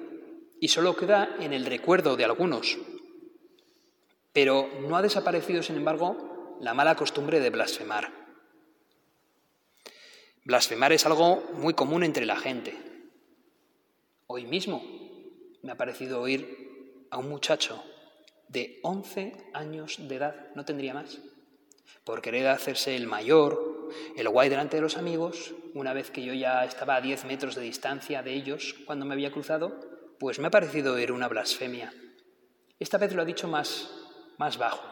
y 0.60 0.68
solo 0.68 0.96
queda 0.96 1.36
en 1.40 1.52
el 1.52 1.66
recuerdo 1.66 2.16
de 2.16 2.24
algunos. 2.24 2.78
Pero 4.32 4.68
no 4.80 4.96
ha 4.96 5.02
desaparecido, 5.02 5.62
sin 5.62 5.76
embargo, 5.76 6.56
la 6.60 6.74
mala 6.74 6.94
costumbre 6.94 7.40
de 7.40 7.50
blasfemar. 7.50 8.12
Blasfemar 10.44 10.92
es 10.92 11.06
algo 11.06 11.42
muy 11.54 11.74
común 11.74 12.04
entre 12.04 12.26
la 12.26 12.36
gente. 12.36 12.76
Hoy 14.26 14.46
mismo 14.46 14.82
me 15.62 15.72
ha 15.72 15.76
parecido 15.76 16.20
oír 16.20 17.06
a 17.10 17.18
un 17.18 17.28
muchacho 17.28 17.82
de 18.48 18.80
11 18.82 19.50
años 19.52 19.96
de 20.08 20.16
edad, 20.16 20.48
no 20.54 20.64
tendría 20.64 20.94
más, 20.94 21.18
por 22.04 22.22
querer 22.22 22.46
hacerse 22.48 22.96
el 22.96 23.06
mayor, 23.06 23.90
el 24.16 24.28
guay 24.28 24.48
delante 24.48 24.76
de 24.76 24.82
los 24.82 24.96
amigos, 24.96 25.54
una 25.74 25.92
vez 25.92 26.10
que 26.10 26.22
yo 26.22 26.32
ya 26.32 26.64
estaba 26.64 26.96
a 26.96 27.00
10 27.00 27.24
metros 27.26 27.54
de 27.54 27.62
distancia 27.62 28.22
de 28.22 28.34
ellos 28.34 28.74
cuando 28.86 29.04
me 29.04 29.14
había 29.14 29.32
cruzado, 29.32 29.97
pues 30.18 30.38
me 30.38 30.48
ha 30.48 30.50
parecido 30.50 30.94
oír 30.94 31.12
una 31.12 31.28
blasfemia. 31.28 31.92
Esta 32.78 32.98
vez 32.98 33.12
lo 33.12 33.22
ha 33.22 33.24
dicho 33.24 33.48
más, 33.48 33.90
más 34.36 34.58
bajo. 34.58 34.82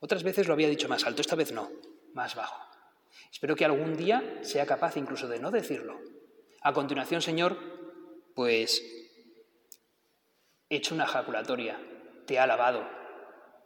Otras 0.00 0.22
veces 0.22 0.46
lo 0.46 0.54
había 0.54 0.68
dicho 0.68 0.88
más 0.88 1.04
alto, 1.04 1.20
esta 1.20 1.36
vez 1.36 1.52
no, 1.52 1.70
más 2.14 2.34
bajo. 2.34 2.66
Espero 3.30 3.56
que 3.56 3.64
algún 3.64 3.96
día 3.96 4.38
sea 4.42 4.66
capaz 4.66 4.96
incluso 4.96 5.28
de 5.28 5.38
no 5.38 5.50
decirlo. 5.50 6.00
A 6.62 6.72
continuación, 6.72 7.22
Señor, 7.22 7.56
pues 8.34 8.82
he 10.68 10.76
hecho 10.76 10.94
una 10.94 11.04
ejaculatoria, 11.04 11.80
te 12.26 12.34
he 12.34 12.38
alabado, 12.38 12.88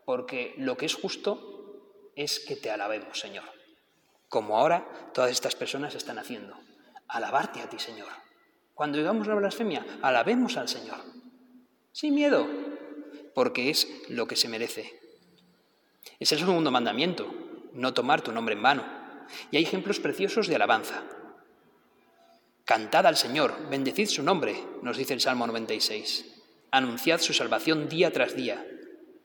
porque 0.04 0.54
lo 0.58 0.76
que 0.76 0.86
es 0.86 0.94
justo 0.94 2.10
es 2.16 2.40
que 2.40 2.56
te 2.56 2.70
alabemos, 2.70 3.18
Señor, 3.18 3.44
como 4.28 4.58
ahora 4.58 5.10
todas 5.12 5.30
estas 5.30 5.54
personas 5.54 5.94
están 5.94 6.18
haciendo. 6.18 6.56
Alabarte 7.08 7.60
a 7.60 7.68
ti, 7.68 7.78
Señor. 7.78 8.23
Cuando 8.74 8.98
digamos 8.98 9.28
la 9.28 9.36
blasfemia, 9.36 9.86
alabemos 10.02 10.56
al 10.56 10.68
Señor, 10.68 10.98
sin 11.92 12.14
miedo, 12.14 12.48
porque 13.34 13.70
es 13.70 13.88
lo 14.08 14.26
que 14.26 14.34
se 14.34 14.48
merece. 14.48 14.98
Es 16.18 16.32
el 16.32 16.40
segundo 16.40 16.72
mandamiento, 16.72 17.32
no 17.72 17.94
tomar 17.94 18.22
tu 18.22 18.32
nombre 18.32 18.54
en 18.54 18.62
vano. 18.62 18.84
Y 19.50 19.56
hay 19.56 19.62
ejemplos 19.62 20.00
preciosos 20.00 20.48
de 20.48 20.56
alabanza. 20.56 21.04
Cantad 22.64 23.06
al 23.06 23.16
Señor, 23.16 23.68
bendecid 23.70 24.08
su 24.08 24.22
nombre, 24.22 24.56
nos 24.82 24.96
dice 24.96 25.14
el 25.14 25.20
Salmo 25.20 25.46
96. 25.46 26.42
Anunciad 26.72 27.20
su 27.20 27.32
salvación 27.32 27.88
día 27.88 28.12
tras 28.12 28.34
día. 28.34 28.66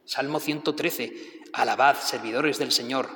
Salmo 0.04 0.38
113. 0.38 1.40
Alabad, 1.52 1.96
servidores 1.96 2.58
del 2.58 2.70
Señor. 2.70 3.08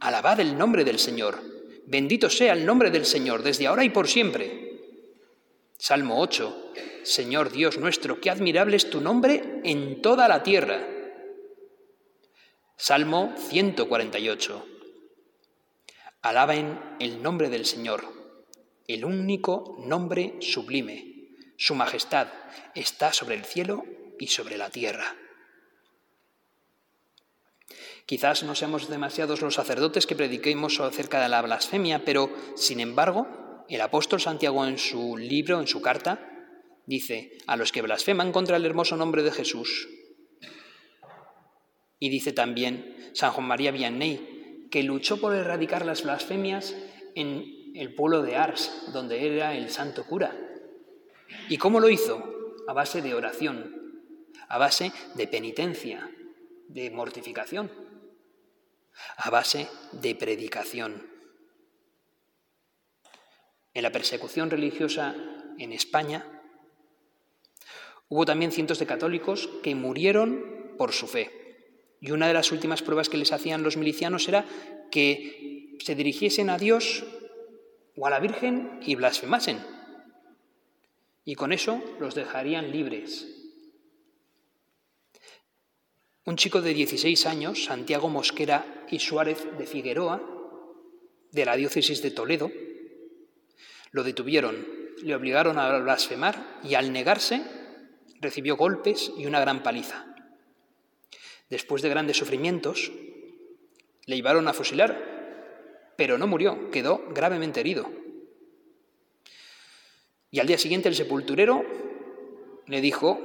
Alabad 0.00 0.40
el 0.40 0.56
nombre 0.56 0.84
del 0.84 0.98
Señor. 0.98 1.42
Bendito 1.86 2.30
sea 2.30 2.54
el 2.54 2.64
nombre 2.64 2.90
del 2.90 3.04
Señor, 3.04 3.42
desde 3.42 3.66
ahora 3.66 3.84
y 3.84 3.90
por 3.90 4.08
siempre. 4.08 4.73
Salmo 5.78 6.20
8. 6.20 6.72
Señor 7.02 7.50
Dios 7.50 7.78
nuestro, 7.78 8.20
qué 8.20 8.30
admirable 8.30 8.76
es 8.76 8.88
tu 8.88 9.00
nombre 9.00 9.60
en 9.64 10.00
toda 10.00 10.28
la 10.28 10.42
tierra. 10.42 10.86
Salmo 12.76 13.34
148. 13.36 14.66
Alaben 16.22 16.80
el 17.00 17.22
nombre 17.22 17.50
del 17.50 17.66
Señor, 17.66 18.04
el 18.88 19.04
único 19.04 19.76
nombre 19.84 20.36
sublime. 20.40 21.28
Su 21.56 21.74
majestad 21.74 22.28
está 22.74 23.12
sobre 23.12 23.34
el 23.34 23.44
cielo 23.44 23.84
y 24.18 24.28
sobre 24.28 24.56
la 24.56 24.70
tierra. 24.70 25.16
Quizás 28.06 28.42
no 28.42 28.54
seamos 28.54 28.88
demasiados 28.88 29.40
los 29.40 29.54
sacerdotes 29.54 30.06
que 30.06 30.16
prediquemos 30.16 30.80
acerca 30.80 31.22
de 31.22 31.28
la 31.28 31.42
blasfemia, 31.42 32.04
pero, 32.04 32.30
sin 32.54 32.80
embargo, 32.80 33.43
el 33.68 33.80
apóstol 33.80 34.20
Santiago 34.20 34.66
en 34.66 34.78
su 34.78 35.16
libro, 35.16 35.60
en 35.60 35.66
su 35.66 35.80
carta, 35.80 36.30
dice, 36.86 37.38
a 37.46 37.56
los 37.56 37.72
que 37.72 37.82
blasfeman 37.82 38.32
contra 38.32 38.56
el 38.56 38.66
hermoso 38.66 38.96
nombre 38.96 39.22
de 39.22 39.32
Jesús. 39.32 39.88
Y 41.98 42.08
dice 42.10 42.32
también 42.32 43.10
San 43.14 43.32
Juan 43.32 43.46
María 43.46 43.70
Vianney, 43.70 44.68
que 44.70 44.82
luchó 44.82 45.20
por 45.20 45.34
erradicar 45.34 45.86
las 45.86 46.02
blasfemias 46.02 46.74
en 47.14 47.72
el 47.74 47.94
pueblo 47.94 48.22
de 48.22 48.36
Ars, 48.36 48.90
donde 48.92 49.26
era 49.26 49.54
el 49.54 49.70
santo 49.70 50.04
cura. 50.04 50.36
¿Y 51.48 51.58
cómo 51.58 51.80
lo 51.80 51.88
hizo? 51.88 52.22
A 52.68 52.72
base 52.72 53.02
de 53.02 53.14
oración, 53.14 54.02
a 54.48 54.58
base 54.58 54.92
de 55.14 55.26
penitencia, 55.26 56.10
de 56.68 56.90
mortificación, 56.90 57.70
a 59.16 59.30
base 59.30 59.68
de 59.92 60.14
predicación. 60.14 61.13
En 63.74 63.82
la 63.82 63.90
persecución 63.90 64.50
religiosa 64.50 65.16
en 65.58 65.72
España 65.72 66.24
hubo 68.08 68.24
también 68.24 68.52
cientos 68.52 68.78
de 68.78 68.86
católicos 68.86 69.48
que 69.62 69.74
murieron 69.74 70.74
por 70.78 70.92
su 70.92 71.08
fe. 71.08 71.30
Y 72.00 72.12
una 72.12 72.28
de 72.28 72.34
las 72.34 72.52
últimas 72.52 72.82
pruebas 72.82 73.08
que 73.08 73.16
les 73.16 73.32
hacían 73.32 73.64
los 73.64 73.76
milicianos 73.76 74.28
era 74.28 74.44
que 74.90 75.76
se 75.80 75.94
dirigiesen 75.96 76.50
a 76.50 76.58
Dios 76.58 77.04
o 77.96 78.06
a 78.06 78.10
la 78.10 78.20
Virgen 78.20 78.78
y 78.82 78.94
blasfemasen. 78.94 79.58
Y 81.24 81.34
con 81.34 81.52
eso 81.52 81.82
los 81.98 82.14
dejarían 82.14 82.70
libres. 82.70 83.26
Un 86.26 86.36
chico 86.36 86.62
de 86.62 86.74
16 86.74 87.26
años, 87.26 87.64
Santiago 87.64 88.08
Mosquera 88.08 88.86
y 88.88 88.98
Suárez 88.98 89.46
de 89.58 89.66
Figueroa, 89.66 90.22
de 91.32 91.44
la 91.44 91.56
diócesis 91.56 92.00
de 92.02 92.10
Toledo, 92.10 92.50
lo 93.94 94.02
detuvieron, 94.02 94.66
le 95.04 95.14
obligaron 95.14 95.56
a 95.56 95.78
blasfemar 95.78 96.58
y 96.64 96.74
al 96.74 96.92
negarse 96.92 97.44
recibió 98.20 98.56
golpes 98.56 99.12
y 99.16 99.26
una 99.26 99.38
gran 99.38 99.62
paliza. 99.62 100.04
Después 101.48 101.80
de 101.80 101.90
grandes 101.90 102.16
sufrimientos, 102.16 102.90
le 104.06 104.16
llevaron 104.16 104.48
a 104.48 104.52
fusilar, 104.52 105.92
pero 105.96 106.18
no 106.18 106.26
murió, 106.26 106.72
quedó 106.72 107.04
gravemente 107.14 107.60
herido. 107.60 107.88
Y 110.32 110.40
al 110.40 110.48
día 110.48 110.58
siguiente 110.58 110.88
el 110.88 110.96
sepulturero 110.96 111.64
le 112.66 112.80
dijo 112.80 113.20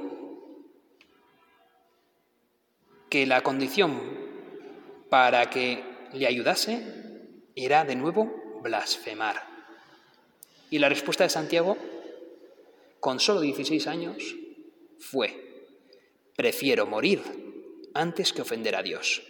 que 3.08 3.26
la 3.26 3.42
condición 3.42 4.00
para 5.08 5.50
que 5.50 5.82
le 6.12 6.28
ayudase 6.28 7.26
era 7.56 7.84
de 7.84 7.96
nuevo 7.96 8.60
blasfemar. 8.62 9.49
Y 10.70 10.78
la 10.78 10.88
respuesta 10.88 11.24
de 11.24 11.30
Santiago, 11.30 11.76
con 13.00 13.18
solo 13.18 13.40
16 13.40 13.86
años, 13.88 14.36
fue, 15.00 15.66
prefiero 16.36 16.86
morir 16.86 17.20
antes 17.92 18.32
que 18.32 18.42
ofender 18.42 18.76
a 18.76 18.82
Dios. 18.82 19.22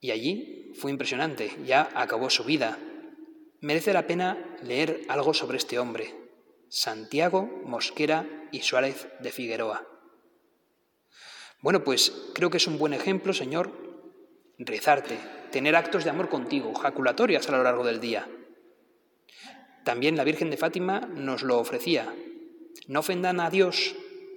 Y 0.00 0.12
allí 0.12 0.72
fue 0.76 0.92
impresionante, 0.92 1.50
ya 1.64 1.90
acabó 1.94 2.30
su 2.30 2.44
vida. 2.44 2.78
Merece 3.60 3.92
la 3.92 4.06
pena 4.06 4.56
leer 4.62 5.02
algo 5.08 5.34
sobre 5.34 5.56
este 5.56 5.80
hombre, 5.80 6.14
Santiago 6.68 7.42
Mosquera 7.64 8.48
y 8.52 8.60
Suárez 8.60 9.08
de 9.18 9.32
Figueroa. 9.32 9.84
Bueno, 11.60 11.82
pues 11.82 12.12
creo 12.34 12.50
que 12.50 12.58
es 12.58 12.66
un 12.68 12.78
buen 12.78 12.92
ejemplo, 12.92 13.32
Señor, 13.32 13.72
rezarte, 14.58 15.18
tener 15.50 15.74
actos 15.74 16.04
de 16.04 16.10
amor 16.10 16.28
contigo, 16.28 16.72
jaculatorias 16.74 17.48
a 17.48 17.56
lo 17.56 17.64
largo 17.64 17.84
del 17.84 17.98
día. 17.98 18.28
También 19.84 20.16
la 20.16 20.24
Virgen 20.24 20.50
de 20.50 20.56
Fátima 20.56 21.00
nos 21.00 21.42
lo 21.42 21.58
ofrecía. 21.58 22.12
No 22.88 23.00
ofendan 23.00 23.40
a 23.40 23.50
Dios, 23.50 23.94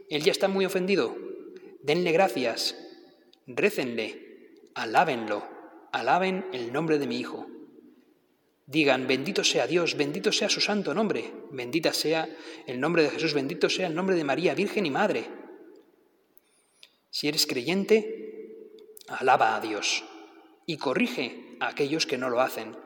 Él 0.10 0.24
ya 0.24 0.32
está 0.32 0.48
muy 0.48 0.66
ofendido. 0.66 1.16
Denle 1.82 2.12
gracias, 2.12 2.76
récenle, 3.48 4.62
alábenlo, 4.76 5.44
alaben 5.92 6.46
el 6.54 6.72
nombre 6.72 7.00
de 7.00 7.08
mi 7.08 7.18
Hijo. 7.18 7.48
Digan, 8.68 9.08
bendito 9.08 9.44
sea 9.44 9.66
Dios, 9.66 9.98
bendito 9.98 10.32
sea 10.32 10.48
su 10.48 10.62
santo 10.62 10.94
nombre, 10.94 11.34
bendita 11.52 11.92
sea 11.94 12.30
el 12.68 12.80
nombre 12.80 13.02
de 13.02 13.10
Jesús, 13.10 13.34
bendito 13.34 13.68
sea 13.68 13.88
el 13.88 13.96
nombre 13.96 14.16
de 14.16 14.24
María, 14.24 14.54
Virgen 14.54 14.86
y 14.86 14.92
Madre. 14.92 15.26
Si 17.10 17.28
eres 17.28 17.48
creyente, 17.48 19.00
alaba 19.08 19.56
a 19.56 19.62
Dios 19.62 20.04
y 20.68 20.78
corrige 20.78 21.58
a 21.60 21.70
aquellos 21.70 22.06
que 22.06 22.20
no 22.20 22.30
lo 22.30 22.42
hacen. 22.42 22.78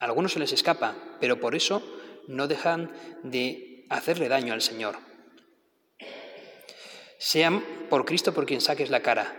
A 0.00 0.04
algunos 0.04 0.32
se 0.32 0.38
les 0.38 0.52
escapa, 0.52 0.94
pero 1.20 1.40
por 1.40 1.54
eso 1.54 1.82
no 2.28 2.46
dejan 2.46 2.92
de 3.22 3.84
hacerle 3.88 4.28
daño 4.28 4.52
al 4.52 4.62
Señor. 4.62 4.96
Sean 7.18 7.64
por 7.90 8.04
Cristo 8.04 8.32
por 8.32 8.46
quien 8.46 8.60
saques 8.60 8.90
la 8.90 9.02
cara. 9.02 9.34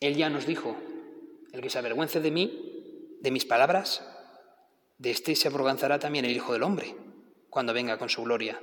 Él 0.00 0.16
ya 0.16 0.28
nos 0.28 0.46
dijo, 0.46 0.76
el 1.52 1.60
que 1.60 1.70
se 1.70 1.78
avergüence 1.78 2.20
de 2.20 2.30
mí, 2.32 3.18
de 3.20 3.30
mis 3.30 3.44
palabras, 3.44 4.04
de 4.98 5.10
éste 5.10 5.36
se 5.36 5.48
avergonzará 5.48 6.00
también 6.00 6.24
el 6.24 6.32
Hijo 6.32 6.52
del 6.52 6.64
Hombre, 6.64 6.96
cuando 7.50 7.72
venga 7.72 7.98
con 7.98 8.08
su 8.08 8.22
gloria. 8.24 8.60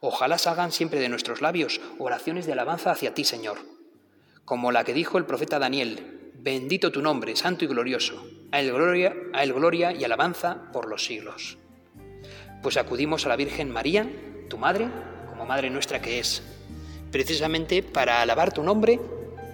Ojalá 0.00 0.36
salgan 0.36 0.72
siempre 0.72 1.00
de 1.00 1.08
nuestros 1.08 1.40
labios 1.40 1.80
oraciones 1.98 2.44
de 2.44 2.52
alabanza 2.52 2.90
hacia 2.90 3.14
ti, 3.14 3.24
Señor, 3.24 3.58
como 4.44 4.72
la 4.72 4.84
que 4.84 4.92
dijo 4.92 5.16
el 5.16 5.24
profeta 5.24 5.58
Daniel, 5.58 6.21
Bendito 6.44 6.90
tu 6.90 7.02
nombre, 7.02 7.36
santo 7.36 7.64
y 7.64 7.68
glorioso, 7.68 8.26
a 8.50 8.58
él 8.58 8.72
gloria, 8.72 9.14
a 9.32 9.44
él 9.44 9.52
gloria 9.52 9.92
y 9.92 10.02
alabanza 10.02 10.72
por 10.72 10.88
los 10.88 11.04
siglos. 11.04 11.56
Pues 12.64 12.76
acudimos 12.76 13.24
a 13.24 13.28
la 13.28 13.36
Virgen 13.36 13.70
María, 13.70 14.10
tu 14.48 14.58
madre, 14.58 14.88
como 15.30 15.46
madre 15.46 15.70
nuestra 15.70 16.02
que 16.02 16.18
es, 16.18 16.42
precisamente 17.12 17.84
para 17.84 18.22
alabar 18.22 18.52
tu 18.52 18.64
nombre, 18.64 18.98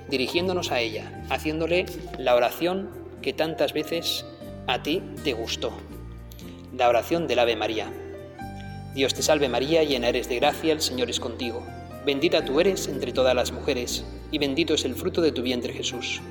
dirigiéndonos 0.08 0.72
a 0.72 0.80
ella, 0.80 1.26
haciéndole 1.28 1.84
la 2.16 2.34
oración 2.34 2.88
que 3.20 3.34
tantas 3.34 3.74
veces 3.74 4.24
a 4.66 4.82
ti 4.82 5.02
te 5.22 5.34
gustó, 5.34 5.74
la 6.74 6.88
oración 6.88 7.26
del 7.26 7.40
Ave 7.40 7.54
María. 7.54 7.92
Dios 8.94 9.12
te 9.12 9.20
salve 9.20 9.50
María, 9.50 9.84
llena 9.84 10.08
eres 10.08 10.30
de 10.30 10.36
gracia, 10.36 10.72
el 10.72 10.80
Señor 10.80 11.10
es 11.10 11.20
contigo. 11.20 11.66
Bendita 12.06 12.46
tú 12.46 12.60
eres 12.60 12.88
entre 12.88 13.12
todas 13.12 13.34
las 13.34 13.52
mujeres, 13.52 14.06
y 14.30 14.38
bendito 14.38 14.72
es 14.72 14.86
el 14.86 14.94
fruto 14.94 15.20
de 15.20 15.32
tu 15.32 15.42
vientre 15.42 15.74
Jesús. 15.74 16.22